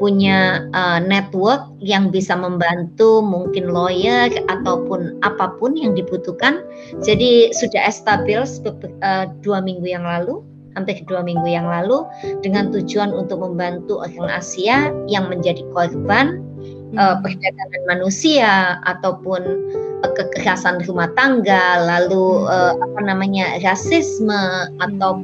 [0.00, 6.64] punya uh, network yang bisa membantu mungkin lawyer ataupun apa pun yang dibutuhkan.
[7.04, 10.40] Jadi sudah established uh, dua minggu yang lalu,
[10.72, 12.08] hampir dua minggu yang lalu,
[12.40, 16.40] dengan tujuan untuk membantu orang Asia yang menjadi korban
[16.96, 19.42] uh, perdagangan manusia ataupun
[20.04, 25.22] uh, kekerasan rumah tangga, lalu uh, apa namanya rasisme atau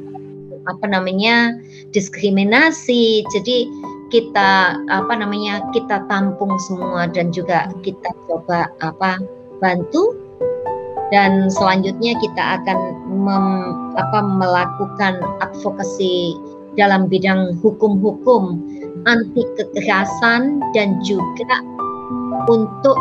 [0.66, 1.54] apa namanya
[1.94, 3.22] diskriminasi.
[3.30, 3.70] Jadi
[4.14, 9.18] kita apa namanya kita tampung semua dan juga kita coba apa
[9.58, 10.14] bantu.
[11.14, 13.46] Dan selanjutnya kita akan mem,
[13.94, 16.34] apa, melakukan advokasi
[16.74, 18.58] dalam bidang hukum-hukum
[19.06, 21.62] anti kekerasan dan juga
[22.50, 22.98] untuk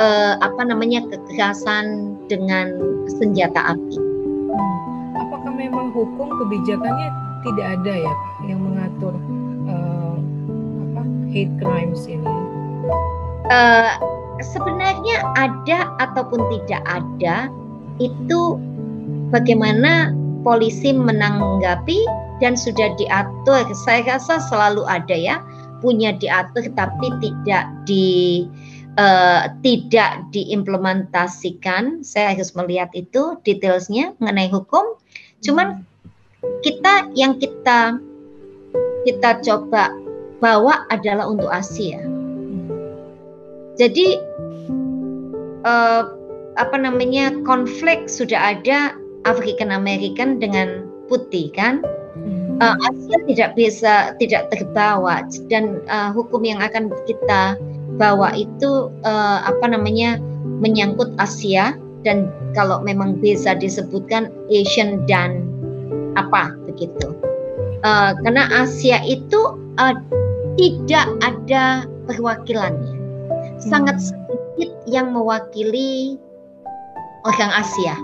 [0.00, 2.72] eh, apa namanya kekerasan dengan
[3.20, 3.96] senjata api.
[3.96, 4.76] Hmm.
[5.16, 7.08] Apakah memang hukum kebijakannya
[7.46, 8.14] tidak ada ya
[8.48, 9.14] yang mengatur
[11.36, 12.24] hate crimes ini?
[13.52, 13.92] Uh,
[14.40, 17.52] sebenarnya ada ataupun tidak ada
[18.00, 18.56] itu
[19.28, 20.16] bagaimana
[20.46, 22.06] polisi menanggapi
[22.38, 23.66] dan sudah diatur.
[23.82, 25.42] Saya rasa selalu ada ya
[25.82, 28.46] punya diatur tapi tidak di
[28.94, 32.06] uh, tidak diimplementasikan.
[32.06, 34.94] Saya harus melihat itu detailsnya mengenai hukum.
[35.42, 35.82] Cuman
[36.62, 37.98] kita yang kita
[39.02, 39.90] kita coba
[40.38, 41.98] bahwa adalah untuk Asia.
[43.76, 44.16] Jadi
[45.66, 46.02] uh,
[46.56, 51.82] apa namanya konflik sudah ada African American dengan putih kan?
[52.56, 55.20] Uh, Asia tidak bisa tidak terbawa
[55.52, 57.60] dan uh, hukum yang akan kita
[58.00, 60.16] bawa itu uh, apa namanya
[60.64, 65.44] menyangkut Asia dan kalau memang bisa disebutkan Asian dan
[66.16, 67.12] apa begitu.
[67.84, 69.96] Uh, karena Asia itu uh,
[70.56, 72.96] tidak ada perwakilannya.
[73.60, 74.06] Sangat hmm.
[74.06, 76.16] sedikit yang mewakili
[77.28, 77.96] orang Asia.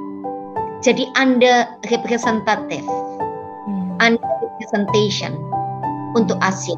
[0.83, 4.03] Jadi under representative, hmm.
[4.03, 5.38] under representation
[6.18, 6.75] untuk Asia.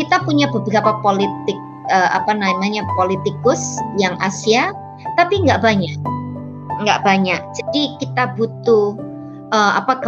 [0.00, 1.58] Kita punya beberapa politik
[1.92, 3.60] uh, apa namanya politikus
[4.00, 4.72] yang Asia,
[5.20, 5.96] tapi nggak banyak,
[6.80, 7.40] nggak banyak.
[7.60, 8.96] Jadi kita butuh
[9.52, 10.00] uh, apa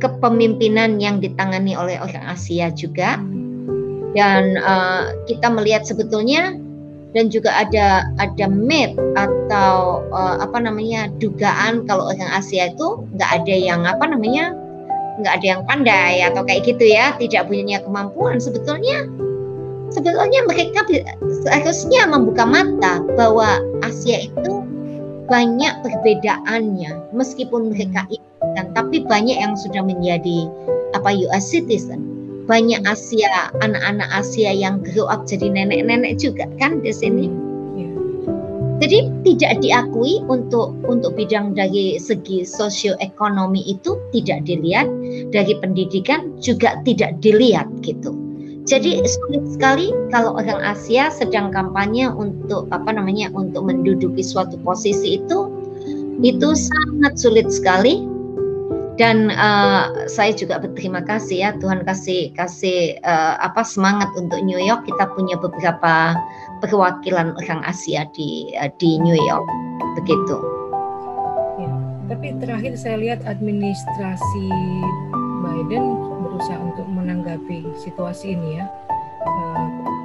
[0.00, 3.20] kepemimpinan yang ditangani oleh orang Asia juga.
[3.20, 3.48] Hmm
[4.16, 6.56] dan uh, kita melihat sebetulnya
[7.16, 13.30] dan juga ada ada myth atau uh, apa namanya dugaan kalau orang Asia itu nggak
[13.42, 14.52] ada yang apa namanya
[15.18, 18.38] nggak ada yang pandai atau kayak gitu ya tidak punya kemampuan.
[18.38, 19.08] Sebetulnya
[19.88, 20.84] sebetulnya mereka
[21.44, 24.62] seharusnya membuka mata bahwa Asia itu
[25.28, 28.08] banyak perbedaannya meskipun mereka
[28.56, 30.48] kan tapi banyak yang sudah menjadi
[30.96, 32.17] apa US citizen
[32.48, 37.28] banyak Asia, anak-anak Asia yang grow up jadi nenek-nenek juga kan di sini.
[37.76, 37.92] Iya.
[38.80, 44.88] Jadi tidak diakui untuk untuk bidang dari segi sosioekonomi itu tidak dilihat,
[45.28, 48.16] dari pendidikan juga tidak dilihat gitu.
[48.68, 55.20] Jadi sulit sekali kalau orang Asia sedang kampanye untuk apa namanya untuk menduduki suatu posisi
[55.20, 55.48] itu
[56.20, 58.04] itu sangat sulit sekali
[58.98, 64.58] dan uh, saya juga berterima kasih ya Tuhan kasih kasih uh, apa semangat untuk New
[64.58, 66.18] York kita punya beberapa
[66.58, 69.46] perwakilan orang Asia di uh, di New York
[70.02, 70.36] begitu.
[71.62, 71.70] Ya,
[72.10, 74.46] tapi terakhir saya lihat administrasi
[75.46, 75.84] Biden
[76.26, 78.66] berusaha untuk menanggapi situasi ini ya.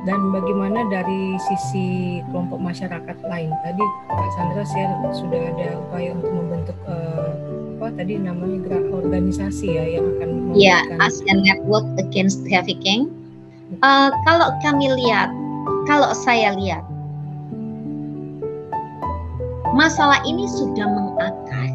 [0.03, 6.27] Dan bagaimana dari sisi kelompok masyarakat lain tadi Pak Sandra saya sudah ada upaya untuk
[6.27, 12.45] membentuk uh, apa tadi namanya gerak organisasi ya yang akan ya yeah, ASEAN Network Against
[12.45, 13.09] Trafficking.
[13.81, 15.33] Uh, kalau kami lihat,
[15.89, 16.86] kalau saya lihat,
[19.73, 21.73] masalah ini sudah mengakar.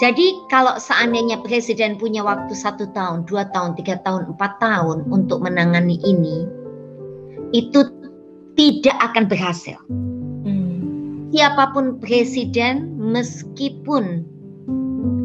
[0.00, 5.44] Jadi kalau seandainya presiden punya waktu satu tahun, dua tahun, tiga tahun, empat tahun untuk
[5.44, 6.48] menangani ini,
[7.52, 7.86] itu
[8.56, 9.76] tidak akan berhasil.
[11.32, 14.20] Siapa pun presiden meskipun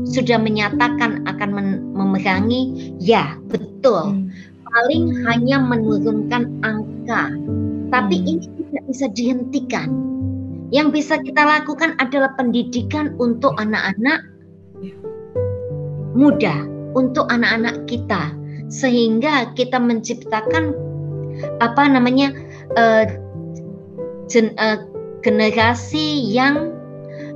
[0.08, 1.50] sudah menyatakan akan
[1.92, 4.16] memerangi, ya betul.
[4.16, 4.32] Hmm.
[4.64, 7.28] Paling hanya menurunkan angka,
[7.92, 8.30] tapi hmm.
[8.32, 9.90] ini tidak bisa dihentikan.
[10.72, 14.24] Yang bisa kita lakukan adalah pendidikan untuk anak-anak
[16.16, 16.56] muda,
[16.96, 18.32] untuk anak-anak kita,
[18.72, 20.76] sehingga kita menciptakan
[21.64, 22.32] apa namanya
[22.76, 23.08] uh,
[24.28, 24.84] gen, uh,
[25.28, 26.72] generasi yang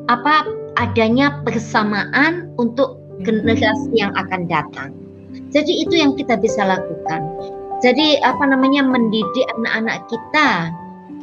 [0.07, 0.47] apa
[0.79, 2.95] adanya persamaan untuk
[3.27, 4.95] generasi yang akan datang.
[5.51, 7.27] Jadi itu yang kita bisa lakukan.
[7.83, 10.71] Jadi apa namanya mendidik anak-anak kita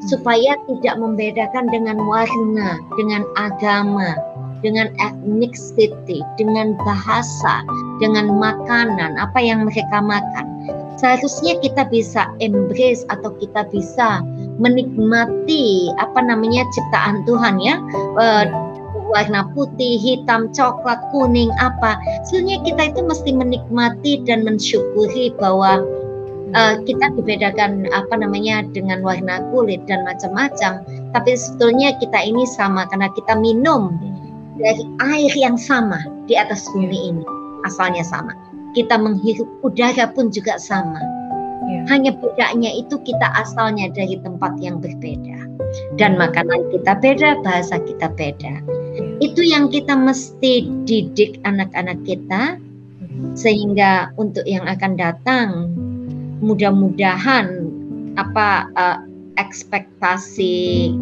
[0.05, 4.13] supaya tidak membedakan dengan warna, dengan agama,
[4.61, 7.65] dengan ethnicity, dengan bahasa,
[8.03, 10.47] dengan makanan, apa yang mereka makan.
[10.99, 14.19] Seharusnya kita bisa embrace atau kita bisa
[14.59, 17.79] menikmati apa namanya ciptaan Tuhan ya.
[18.19, 18.45] Uh,
[19.09, 21.97] warna putih, hitam, coklat, kuning, apa.
[22.29, 25.87] Sebenarnya kita itu mesti menikmati dan mensyukuri bahwa
[26.53, 30.85] uh, kita dibedakan apa namanya dengan warna kulit dan macam-macam.
[31.17, 33.97] Tapi sebetulnya kita ini sama karena kita minum
[34.59, 34.85] dari
[35.15, 37.25] air yang sama di atas bumi ini.
[37.67, 38.48] Asalnya sama.
[38.79, 41.03] Kita menghirup udara pun juga sama.
[41.67, 41.85] Yeah.
[41.91, 45.51] Hanya bedanya itu kita asalnya dari tempat yang berbeda.
[45.99, 48.63] Dan makanan kita beda, bahasa kita beda
[49.19, 52.59] itu yang kita mesti didik anak-anak kita
[53.35, 55.49] sehingga untuk yang akan datang
[56.39, 57.67] mudah-mudahan
[58.15, 58.99] apa uh,
[59.39, 60.95] ekspektasi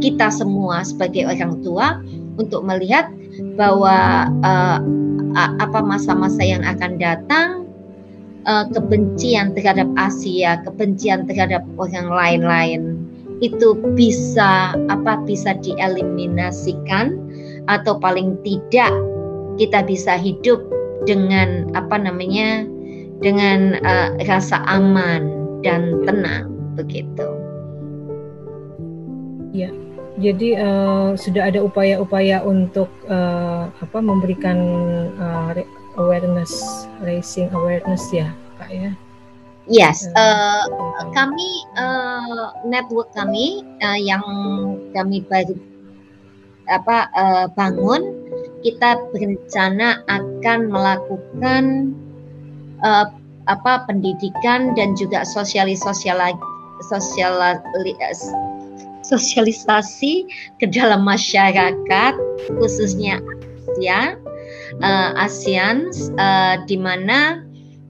[0.00, 2.00] kita semua sebagai orang tua
[2.40, 3.12] untuk melihat
[3.60, 4.80] bahwa uh,
[5.36, 7.48] apa masa-masa yang akan datang
[8.46, 12.82] uh, kebencian terhadap Asia, kebencian terhadap orang lain-lain
[13.42, 17.18] itu bisa apa bisa dieliminasikan
[17.66, 18.94] atau paling tidak
[19.58, 20.62] kita bisa hidup
[21.04, 22.62] dengan apa namanya
[23.18, 25.26] dengan uh, rasa aman
[25.66, 27.26] dan tenang begitu.
[29.52, 29.68] Ya,
[30.20, 34.58] jadi uh, sudah ada upaya-upaya untuk uh, apa memberikan
[35.16, 35.56] uh,
[35.96, 38.28] awareness, raising awareness ya,
[38.60, 38.90] kak ya.
[39.70, 40.66] Yes, uh,
[41.14, 44.24] kami uh, network kami uh, yang
[44.90, 45.54] kami baru
[46.66, 48.02] apa uh, bangun
[48.62, 51.94] kita berencana akan melakukan
[52.82, 53.06] uh,
[53.50, 55.82] apa pendidikan dan juga sosialis
[59.02, 60.26] sosialisasi
[60.62, 62.14] ke dalam masyarakat
[62.58, 63.18] khususnya
[63.72, 64.16] Asia
[64.82, 67.42] uh, ASEAN uh, di mana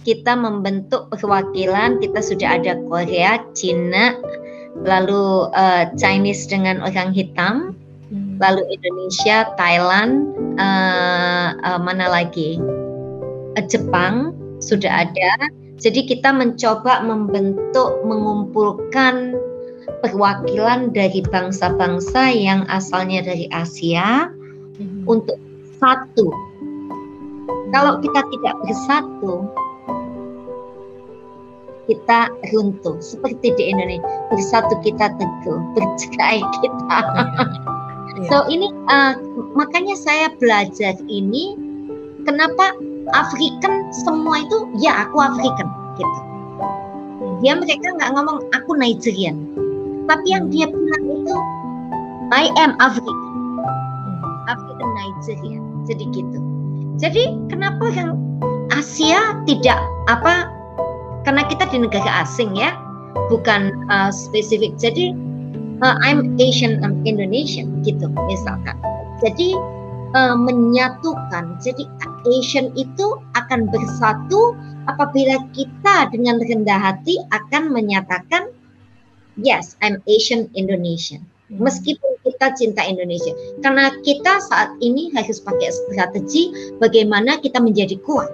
[0.02, 4.18] kita membentuk perwakilan kita sudah ada Korea, Cina,
[4.82, 7.78] lalu uh, Chinese dengan orang hitam
[8.42, 12.58] lalu Indonesia, Thailand, uh, uh, mana lagi?
[13.54, 15.32] Uh, Jepang sudah ada.
[15.78, 19.34] Jadi kita mencoba membentuk, mengumpulkan
[20.00, 24.32] perwakilan dari bangsa-bangsa yang asalnya dari Asia
[24.78, 25.04] hmm.
[25.04, 25.36] untuk
[25.76, 26.30] satu.
[27.72, 29.34] Kalau kita tidak bersatu,
[31.90, 36.98] kita runtuh seperti di Indonesia bersatu kita teguh bercerai kita
[38.12, 38.28] Yeah.
[38.28, 39.16] So ini uh,
[39.56, 41.56] makanya saya belajar ini
[42.28, 42.76] kenapa
[43.16, 46.20] African semua itu ya aku African gitu.
[47.40, 49.48] Dia mereka nggak ngomong aku Nigerian,
[50.12, 51.36] tapi yang dia bilang itu
[52.36, 53.16] I am African,
[54.44, 55.64] African Nigerian.
[55.88, 56.38] Jadi gitu.
[57.00, 58.20] Jadi kenapa yang
[58.68, 59.80] Asia tidak
[60.12, 60.52] apa?
[61.24, 62.76] Karena kita di negara asing ya,
[63.32, 64.76] bukan uh, spesifik.
[64.76, 65.16] Jadi
[65.80, 68.76] uh, I'm Asian I'm Indonesian gitu misalkan.
[69.24, 69.56] Jadi
[70.12, 71.56] uh, menyatukan.
[71.64, 71.88] Jadi
[72.28, 74.52] Asian itu akan bersatu
[74.92, 78.52] apabila kita dengan rendah hati akan menyatakan
[79.40, 81.24] yes I'm Asian Indonesian.
[81.52, 86.48] Meskipun kita cinta Indonesia, karena kita saat ini harus pakai strategi
[86.80, 88.32] bagaimana kita menjadi kuat.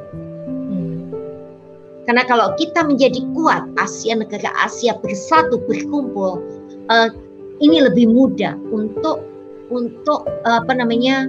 [2.07, 6.41] Karena kalau kita menjadi kuat, Asia negara Asia bersatu berkumpul,
[6.89, 7.11] uh,
[7.59, 9.21] ini lebih mudah untuk
[9.69, 11.29] untuk apa namanya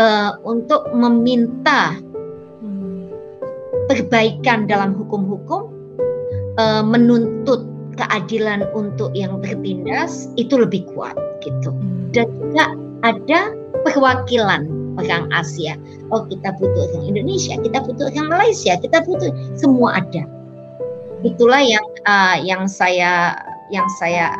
[0.00, 1.98] uh, untuk meminta
[3.90, 5.68] perbaikan dalam hukum-hukum
[6.56, 11.72] uh, menuntut keadilan untuk yang bertindas itu lebih kuat gitu.
[12.12, 12.64] Dan juga
[13.04, 13.52] ada
[13.84, 15.76] perwakilan orang Asia.
[16.08, 20.24] Oh kita butuh orang Indonesia kita butuh orang Malaysia kita butuh semua ada.
[21.24, 23.36] Itulah yang uh, yang saya
[23.72, 24.30] yang saya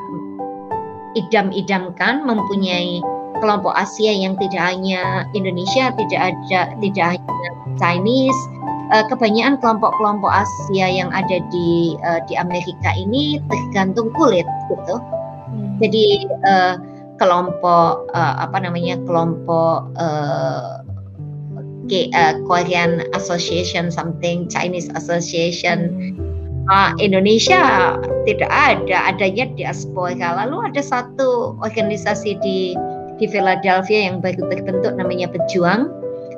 [1.17, 3.01] idam-idamkan mempunyai
[3.41, 8.41] kelompok Asia yang tidak hanya Indonesia, tidak ada tidak hanya Chinese,
[8.93, 14.97] uh, kebanyakan kelompok-kelompok Asia yang ada di uh, di Amerika ini tergantung kulit gitu.
[14.99, 15.79] Hmm.
[15.83, 16.75] Jadi uh,
[17.17, 20.85] kelompok uh, apa namanya kelompok uh,
[21.89, 26.13] uh, Korean Association something Chinese Association
[26.69, 27.97] uh, Indonesia
[28.29, 32.77] tidak ada adanya diaspora lalu ada satu organisasi di
[33.17, 35.89] di Philadelphia yang baru terbentuk namanya Pejuang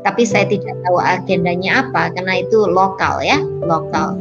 [0.07, 4.15] tapi saya tidak tahu agendanya apa karena itu lokal ya lokal.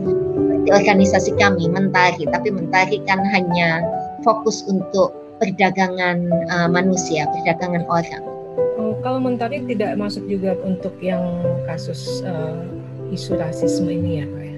[0.67, 3.81] Di organisasi kami Mentari tapi Mentari kan hanya
[4.25, 8.23] fokus untuk perdagangan uh, manusia perdagangan orang.
[8.77, 11.21] Oh, kalau Mentari tidak masuk juga untuk yang
[11.69, 12.57] kasus uh,
[13.13, 14.57] isu rasisme ini ya Pak ya?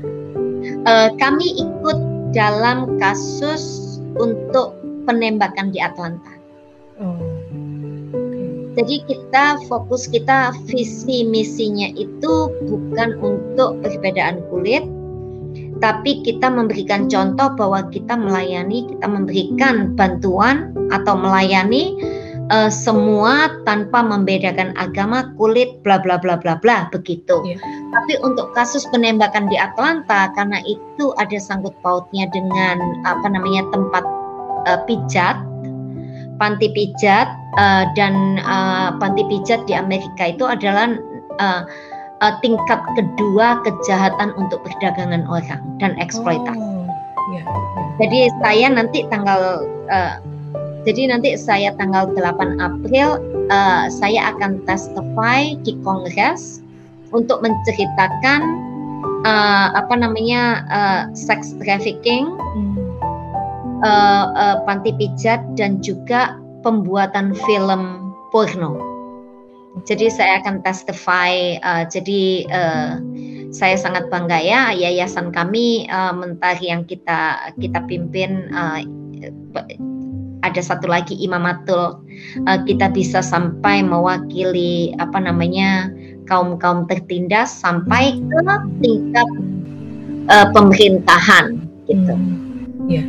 [0.87, 1.99] Uh, kami ikut
[2.31, 4.75] dalam kasus untuk
[5.07, 6.33] penembakan di Atlanta.
[6.99, 7.38] Oh
[8.79, 14.87] jadi kita fokus kita visi misinya itu bukan untuk perbedaan kulit,
[15.83, 21.99] tapi kita memberikan contoh bahwa kita melayani, kita memberikan bantuan atau melayani
[22.55, 27.35] uh, semua tanpa membedakan agama, kulit, bla bla bla bla bla begitu.
[27.43, 27.59] Yeah.
[27.91, 34.07] Tapi untuk kasus penembakan di Atlanta karena itu ada sangkut pautnya dengan apa namanya tempat
[34.71, 35.35] uh, pijat,
[36.39, 37.27] panti pijat
[37.59, 40.95] uh, dan uh, panti pijat di Amerika itu adalah
[41.37, 41.67] uh,
[42.23, 46.57] uh, tingkat kedua kejahatan untuk perdagangan orang dan eksploitasi.
[46.57, 46.87] Oh,
[47.35, 47.87] yeah, yeah.
[47.99, 50.15] Jadi saya nanti tanggal uh,
[50.87, 53.19] jadi nanti saya tanggal 8 April
[53.51, 56.63] uh, saya akan testify di Kongres
[57.11, 58.41] untuk menceritakan
[59.27, 62.78] uh, apa namanya uh, sex trafficking, hmm.
[63.83, 68.77] Uh, uh, panti pijat dan juga pembuatan film porno.
[69.85, 71.55] Jadi saya akan testify.
[71.61, 72.91] Uh, jadi uh,
[73.49, 78.49] saya sangat bangga ya yayasan kami uh, mentari yang kita kita pimpin.
[78.51, 78.83] Uh,
[80.39, 81.99] ada satu lagi imamatul
[82.47, 85.91] uh, kita bisa sampai mewakili apa namanya
[86.31, 88.39] kaum kaum tertindas sampai ke
[88.79, 89.29] tingkat
[90.31, 91.59] uh, pemerintahan
[91.89, 92.13] gitu.
[92.15, 92.87] Hmm.
[92.89, 93.03] Ya,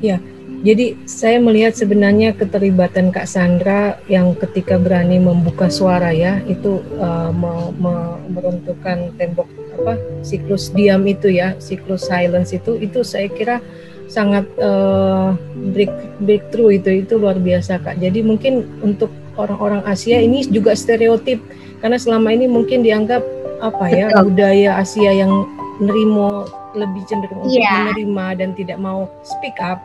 [0.00, 0.18] ya
[0.58, 7.30] jadi saya melihat sebenarnya keterlibatan Kak Sandra yang ketika berani membuka suara ya itu uh,
[7.30, 7.94] me, me,
[8.26, 9.46] meruntuhkan tembok
[9.78, 9.94] apa
[10.26, 13.62] siklus diam itu ya siklus silence itu itu saya kira
[14.10, 15.36] sangat uh,
[15.70, 15.92] break
[16.24, 18.00] breakthrough itu itu luar biasa Kak.
[18.02, 21.38] Jadi mungkin untuk orang-orang Asia ini juga stereotip
[21.78, 23.22] karena selama ini mungkin dianggap
[23.62, 25.46] apa ya budaya Asia yang
[25.78, 27.88] nerimo lebih cenderung untuk yeah.
[27.88, 29.80] menerima dan tidak mau speak up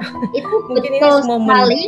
[0.38, 1.82] itu Mungkin betul ini sekali.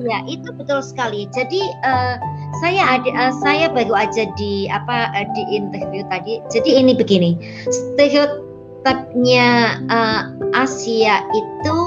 [0.00, 1.28] Ya, itu betul sekali.
[1.34, 2.16] Jadi uh,
[2.62, 6.40] saya ada uh, saya baru aja di apa uh, di interview tadi.
[6.48, 7.36] Jadi ini begini.
[7.68, 11.78] Stereotipnya uh, Asia itu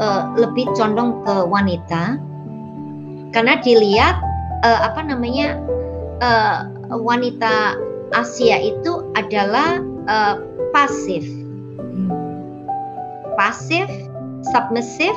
[0.00, 2.16] uh, lebih condong ke wanita
[3.34, 4.16] karena dilihat
[4.64, 5.58] uh, apa namanya
[6.22, 7.76] uh, wanita
[8.14, 10.38] Asia itu adalah uh,
[10.72, 11.39] pasif.
[13.38, 13.86] Pasif
[14.52, 15.16] submissive,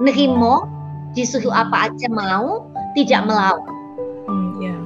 [0.00, 0.68] nerimo,
[1.16, 3.74] disuruh apa aja mau, tidak melawan.
[4.28, 4.80] Hmm, yeah.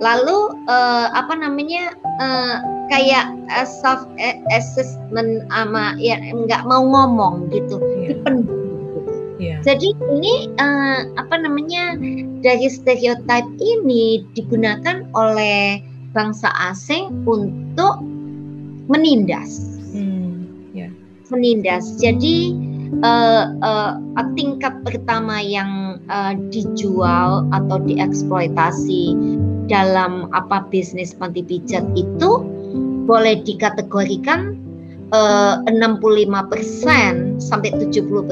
[0.00, 2.56] Lalu uh, apa namanya uh,
[2.88, 4.04] kayak uh, self
[4.52, 8.16] assessment ama ya nggak mau ngomong gitu, yeah.
[8.16, 8.56] dipendam.
[8.56, 9.12] Gitu.
[9.40, 9.58] Yeah.
[9.64, 11.96] Jadi ini uh, apa namanya
[12.44, 15.80] dari stereotip ini digunakan oleh
[16.12, 18.02] bangsa asing untuk
[18.90, 19.79] menindas.
[21.30, 21.96] Menindas.
[21.98, 22.54] Jadi
[23.02, 29.14] uh, uh, tingkat pertama yang uh, dijual atau dieksploitasi
[29.70, 32.42] dalam apa bisnis panti pijat itu
[33.06, 34.58] boleh dikategorikan
[35.14, 38.30] uh, 65% sampai 75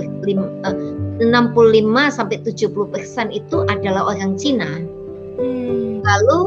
[0.67, 0.77] uh,
[1.19, 4.71] 65 sampai 70 persen itu adalah orang Cina.
[5.39, 6.03] Hmm.
[6.03, 6.39] Lalu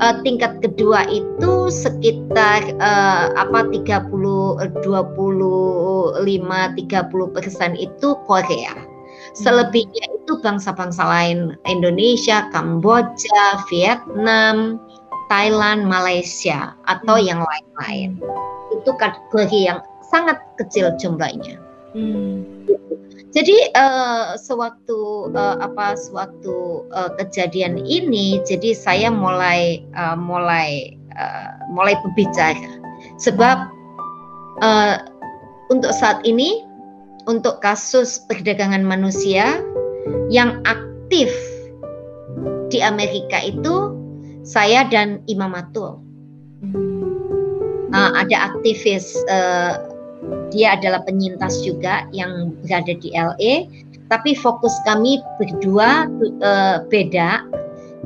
[0.00, 8.74] uh, tingkat kedua itu sekitar uh, apa 30 25 30 persen itu Korea.
[9.36, 14.80] Selebihnya itu bangsa-bangsa lain Indonesia, Kamboja, Vietnam,
[15.28, 17.26] Thailand, Malaysia atau hmm.
[17.28, 18.10] yang lain-lain.
[18.72, 21.60] Itu kategori yang sangat kecil jumlahnya.
[21.92, 22.64] Hmm.
[23.28, 31.52] Jadi uh, sewaktu uh, apa sewaktu uh, kejadian ini, jadi saya mulai uh, mulai uh,
[31.68, 32.80] mulai berbicara
[33.20, 33.68] sebab
[34.64, 34.96] uh,
[35.68, 36.64] untuk saat ini
[37.28, 39.60] untuk kasus perdagangan manusia
[40.32, 41.28] yang aktif
[42.72, 43.92] di Amerika itu
[44.40, 46.00] saya dan Imam Matul.
[47.92, 49.97] Uh, ada aktivis uh,
[50.50, 53.68] dia adalah penyintas juga yang berada di LA
[54.08, 56.08] tapi fokus kami berdua
[56.40, 57.44] uh, beda.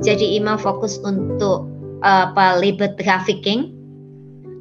[0.03, 1.67] Jadi Imam fokus untuk
[2.03, 3.71] uh, apa labor trafficking.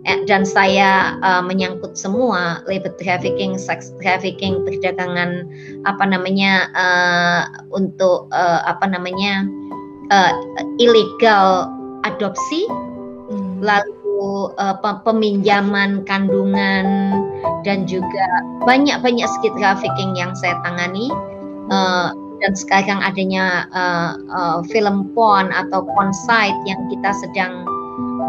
[0.02, 5.46] Eh, dan saya uh, menyangkut semua labor trafficking, sex trafficking, perdagangan
[5.86, 9.46] apa namanya uh, untuk uh, apa namanya
[10.10, 10.34] uh,
[10.82, 11.70] ilegal
[12.02, 12.66] adopsi,
[13.30, 13.62] hmm.
[13.62, 16.86] lalu uh, peminjaman kandungan
[17.62, 18.26] dan juga
[18.66, 21.08] banyak-banyak skill trafficking yang saya tangani.
[21.70, 22.10] Uh,
[22.42, 27.62] dan sekarang adanya uh, uh, film porn atau porn site yang kita sedang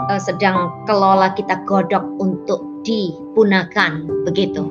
[0.07, 4.69] uh, sedang kelola kita godok untuk dipunahkan begitu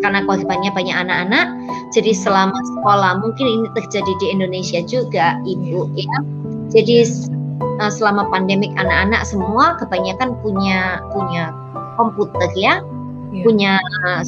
[0.00, 1.46] karena korbannya banyak anak-anak
[1.92, 6.16] jadi selama sekolah mungkin ini terjadi di Indonesia juga ibu ya
[6.72, 7.04] jadi
[7.60, 11.54] uh, selama pandemik anak-anak semua kebanyakan punya punya
[12.00, 12.80] komputer ya
[13.32, 13.44] yeah.
[13.44, 13.72] punya
[14.08, 14.24] uh,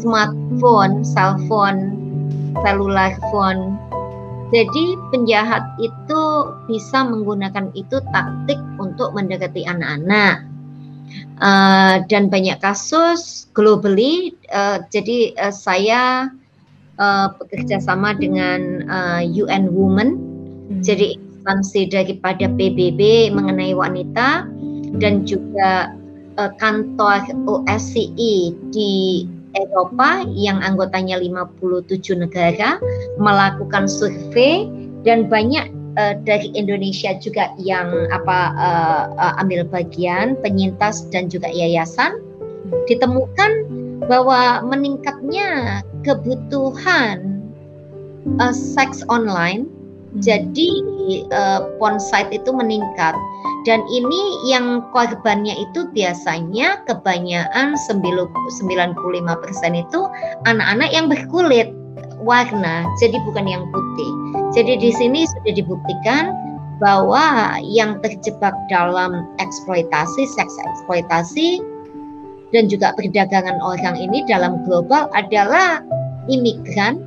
[0.00, 1.96] smartphone, cellphone,
[2.64, 3.76] cellular phone
[4.50, 6.22] jadi penjahat itu
[6.66, 10.50] bisa menggunakan itu taktik untuk mendekati anak-anak.
[11.42, 14.34] Uh, dan banyak kasus globally.
[14.50, 16.30] Uh, jadi uh, saya
[16.98, 20.10] uh, bekerja sama dengan uh, UN Women.
[20.70, 20.82] Hmm.
[20.82, 24.44] Jadi instansi daripada PBB mengenai wanita
[25.00, 25.96] dan juga
[26.36, 29.24] uh, kantor OSCE di
[29.56, 32.76] Eropa yang anggotanya 57 negara
[33.16, 34.68] melakukan survei
[35.02, 41.48] dan banyak uh, dari Indonesia juga yang apa uh, uh, ambil bagian penyintas dan juga
[41.48, 42.20] yayasan
[42.86, 43.64] ditemukan
[44.06, 47.40] bahwa meningkatnya kebutuhan
[48.38, 49.66] uh, seks online.
[50.18, 50.70] Jadi
[51.30, 53.14] uh, porn site itu meningkat
[53.68, 58.24] dan ini yang korbannya itu biasanya kebanyakan 95%
[59.76, 60.00] itu
[60.48, 61.68] anak-anak yang berkulit
[62.24, 64.12] warna, jadi bukan yang putih.
[64.56, 66.32] Jadi di sini sudah dibuktikan
[66.80, 71.60] bahwa yang terjebak dalam eksploitasi, seks eksploitasi
[72.56, 75.84] dan juga perdagangan orang ini dalam global adalah
[76.32, 76.98] imigran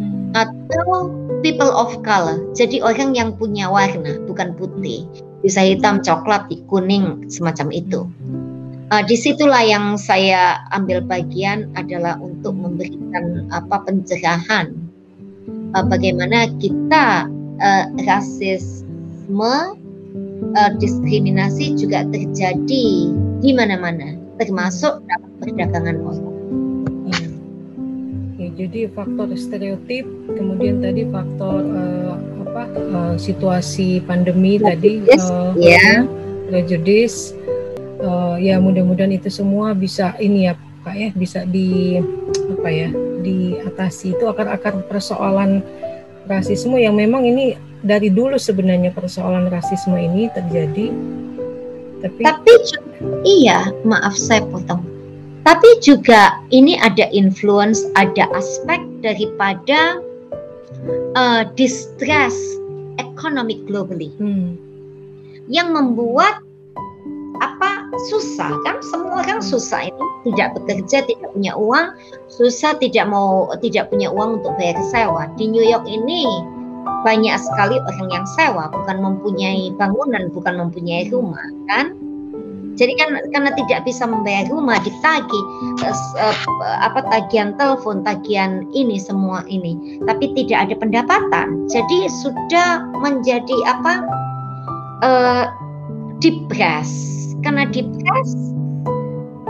[0.00, 0.32] hmm.
[0.32, 1.12] atau
[1.42, 2.40] people of color.
[2.54, 5.04] Jadi orang yang punya warna, bukan putih
[5.42, 8.06] bisa hitam, coklat, kuning, semacam itu.
[8.92, 14.70] Uh, di situlah yang saya ambil bagian adalah untuk memberikan apa pencerahan
[15.74, 17.26] uh, bagaimana kita
[17.58, 19.56] uh, rasisme,
[20.54, 22.86] uh, diskriminasi juga terjadi
[23.40, 26.31] di mana-mana, termasuk dalam perdagangan orang.
[28.52, 30.04] Jadi faktor stereotip,
[30.36, 36.04] kemudian tadi faktor uh, apa uh, situasi pandemi tadi uh, ya
[36.52, 37.32] prejudis
[38.04, 41.96] uh, ya mudah-mudahan itu semua bisa ini ya Pak ya bisa di
[42.52, 42.92] apa ya
[43.24, 44.20] diatasi.
[44.20, 45.64] Itu akar-akar persoalan
[46.28, 50.92] rasisme yang memang ini dari dulu sebenarnya persoalan rasisme ini terjadi.
[52.04, 52.52] Tapi tapi
[53.24, 54.91] iya maaf saya potong
[55.42, 59.98] tapi juga ini ada influence ada aspek daripada
[61.18, 62.34] uh, distress
[62.98, 64.10] economic globally.
[64.18, 64.58] Hmm.
[65.50, 66.38] yang membuat
[67.42, 68.78] apa susah kan?
[68.78, 70.04] Semua orang susah ini.
[70.30, 71.98] Tidak bekerja tidak punya uang.
[72.30, 75.26] Susah tidak mau tidak punya uang untuk bayar sewa.
[75.34, 76.22] Di New York ini
[77.02, 78.70] banyak sekali orang yang sewa.
[78.70, 81.98] Bukan mempunyai bangunan bukan mempunyai rumah kan
[82.76, 85.44] jadi kan karena tidak bisa membayar rumah ditagih
[85.84, 86.36] uh,
[86.80, 91.68] apa tagihan telepon, tagihan ini semua ini, tapi tidak ada pendapatan.
[91.68, 93.94] Jadi sudah menjadi apa?
[95.02, 95.44] Uh,
[96.22, 96.88] depres.
[97.42, 98.30] Karena depres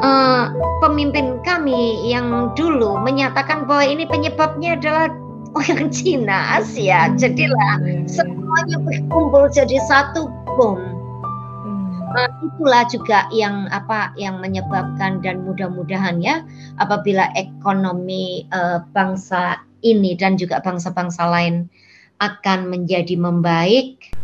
[0.02, 0.50] uh,
[0.82, 5.12] pemimpin kami yang dulu menyatakan bahwa ini penyebabnya adalah
[5.54, 7.12] orang Cina, Asia.
[7.14, 8.08] Jadilah hmm.
[8.10, 10.26] semuanya berkumpul jadi satu
[10.58, 10.91] bom
[12.12, 16.44] uh, itulah juga yang apa yang menyebabkan dan mudah-mudahan ya
[16.78, 21.66] apabila ekonomi uh, bangsa ini dan juga bangsa-bangsa lain
[22.22, 24.14] akan menjadi membaik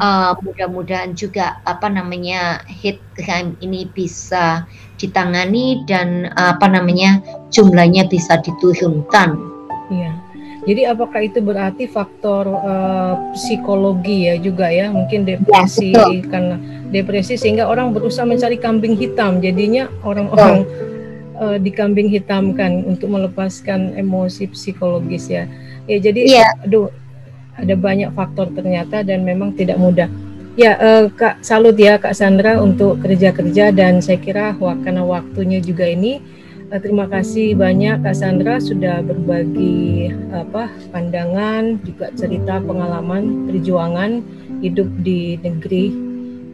[0.00, 4.64] uh, mudah-mudahan juga apa namanya hate crime ini bisa
[4.96, 7.20] ditangani dan uh, apa namanya
[7.52, 9.36] jumlahnya bisa diturunkan.
[9.92, 10.23] Iya.
[10.64, 16.56] Jadi apakah itu berarti faktor uh, psikologi ya juga ya mungkin depresi ya, karena
[16.88, 20.64] depresi sehingga orang berusaha mencari kambing hitam jadinya orang-orang
[21.36, 25.44] uh, dikambing hitamkan untuk melepaskan emosi psikologis ya.
[25.84, 26.48] Ya jadi ya.
[26.64, 26.88] aduh
[27.60, 30.08] ada banyak faktor ternyata dan memang tidak mudah.
[30.54, 35.82] Ya, uh, Kak salut ya Kak Sandra untuk kerja-kerja dan saya kira karena waktunya juga
[35.82, 36.22] ini
[36.82, 44.18] terima kasih banyak Kak Sandra sudah berbagi apa pandangan juga cerita pengalaman perjuangan
[44.58, 45.94] hidup di negeri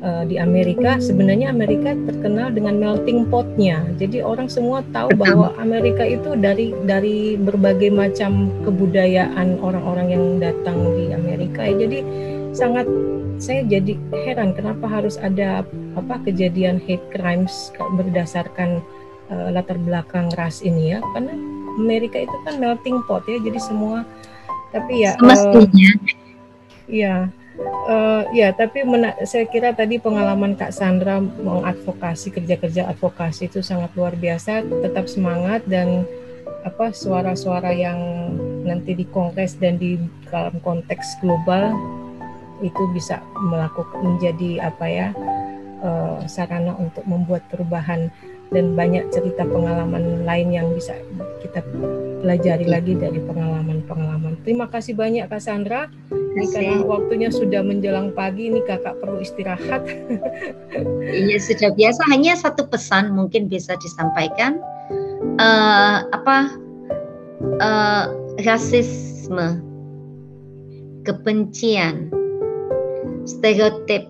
[0.05, 1.01] uh, di Amerika.
[1.01, 3.81] Sebenarnya Amerika terkenal dengan melting potnya.
[3.97, 10.77] Jadi orang semua tahu bahwa Amerika itu dari dari berbagai macam kebudayaan orang-orang yang datang
[11.01, 11.65] di Amerika.
[11.65, 12.05] Jadi
[12.53, 12.85] sangat
[13.41, 13.97] saya jadi
[14.29, 15.65] heran kenapa harus ada
[15.97, 18.85] apa kejadian hate crimes berdasarkan
[19.31, 21.35] uh, latar belakang ras ini ya karena
[21.79, 24.05] Amerika itu kan melting pot ya jadi semua
[24.75, 25.67] tapi ya uh,
[26.91, 27.15] ya
[27.89, 28.83] uh, ya tapi
[29.27, 35.65] saya kira tadi pengalaman Kak Sandra mengadvokasi kerja-kerja advokasi itu sangat luar biasa tetap semangat
[35.67, 36.05] dan
[36.61, 37.99] apa suara-suara yang
[38.69, 39.97] nanti di kongres dan di
[40.29, 41.73] dalam konteks global
[42.61, 45.09] itu bisa melakukan menjadi apa ya
[45.81, 48.13] uh, sarana untuk membuat perubahan
[48.51, 50.95] dan banyak cerita pengalaman lain yang bisa
[51.41, 51.63] kita
[52.21, 54.37] pelajari lagi dari pengalaman-pengalaman.
[54.43, 55.89] Terima kasih banyak Kak Sandra.
[56.11, 59.83] Ini karena waktunya sudah menjelang pagi, ini kakak perlu istirahat.
[61.03, 62.01] Iya sudah biasa.
[62.11, 64.63] Hanya satu pesan mungkin bisa disampaikan.
[65.41, 66.55] Uh, apa
[67.61, 68.05] uh,
[68.45, 69.63] rasisme,
[71.07, 72.13] kebencian,
[73.25, 74.10] stereotip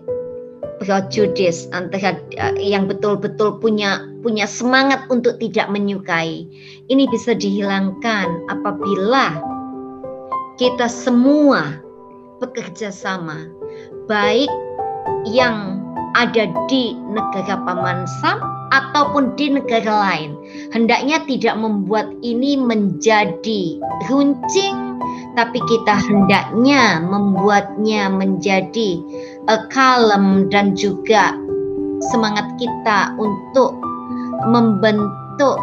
[0.81, 6.49] prejudis antara uh, yang betul-betul punya punya semangat untuk tidak menyukai.
[6.89, 9.37] Ini bisa dihilangkan apabila
[10.57, 11.77] kita semua
[12.41, 13.45] bekerja sama
[14.09, 14.49] baik
[15.29, 15.77] yang
[16.17, 18.41] ada di negara paman Sam
[18.73, 20.33] ataupun di negara lain.
[20.73, 23.77] Hendaknya tidak membuat ini menjadi
[24.09, 24.91] runcing
[25.35, 28.99] tapi kita hendaknya membuatnya menjadi
[29.49, 31.33] uh, kalem dan juga
[32.11, 33.77] semangat kita untuk
[34.49, 35.57] membentuk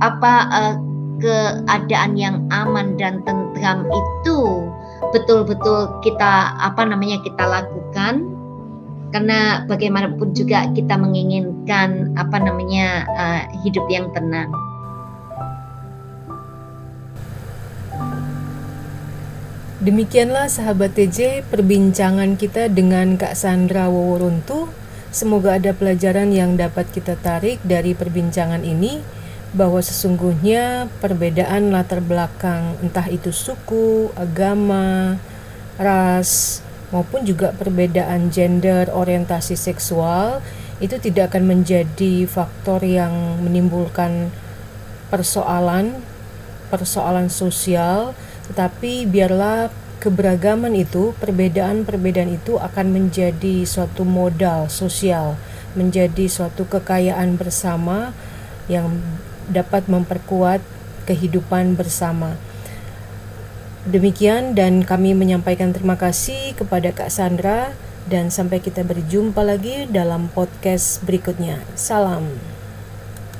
[0.00, 0.74] apa uh,
[1.20, 4.38] keadaan yang aman dan tentram itu
[5.12, 8.24] betul-betul kita apa namanya kita lakukan
[9.10, 14.48] karena bagaimanapun juga kita menginginkan apa namanya uh, hidup yang tenang.
[19.80, 24.68] Demikianlah sahabat TJ perbincangan kita dengan Kak Sandra Woworuntu.
[25.08, 29.00] Semoga ada pelajaran yang dapat kita tarik dari perbincangan ini
[29.56, 35.16] bahwa sesungguhnya perbedaan latar belakang entah itu suku, agama,
[35.80, 36.60] ras
[36.92, 40.44] maupun juga perbedaan gender, orientasi seksual
[40.84, 44.28] itu tidak akan menjadi faktor yang menimbulkan
[45.08, 46.04] persoalan
[46.68, 48.12] persoalan sosial
[48.50, 49.70] tetapi biarlah
[50.02, 55.38] keberagaman itu, perbedaan-perbedaan itu akan menjadi suatu modal sosial,
[55.78, 58.10] menjadi suatu kekayaan bersama
[58.66, 58.98] yang
[59.46, 60.58] dapat memperkuat
[61.06, 62.34] kehidupan bersama.
[63.86, 67.70] Demikian dan kami menyampaikan terima kasih kepada Kak Sandra
[68.10, 71.62] dan sampai kita berjumpa lagi dalam podcast berikutnya.
[71.78, 72.49] Salam.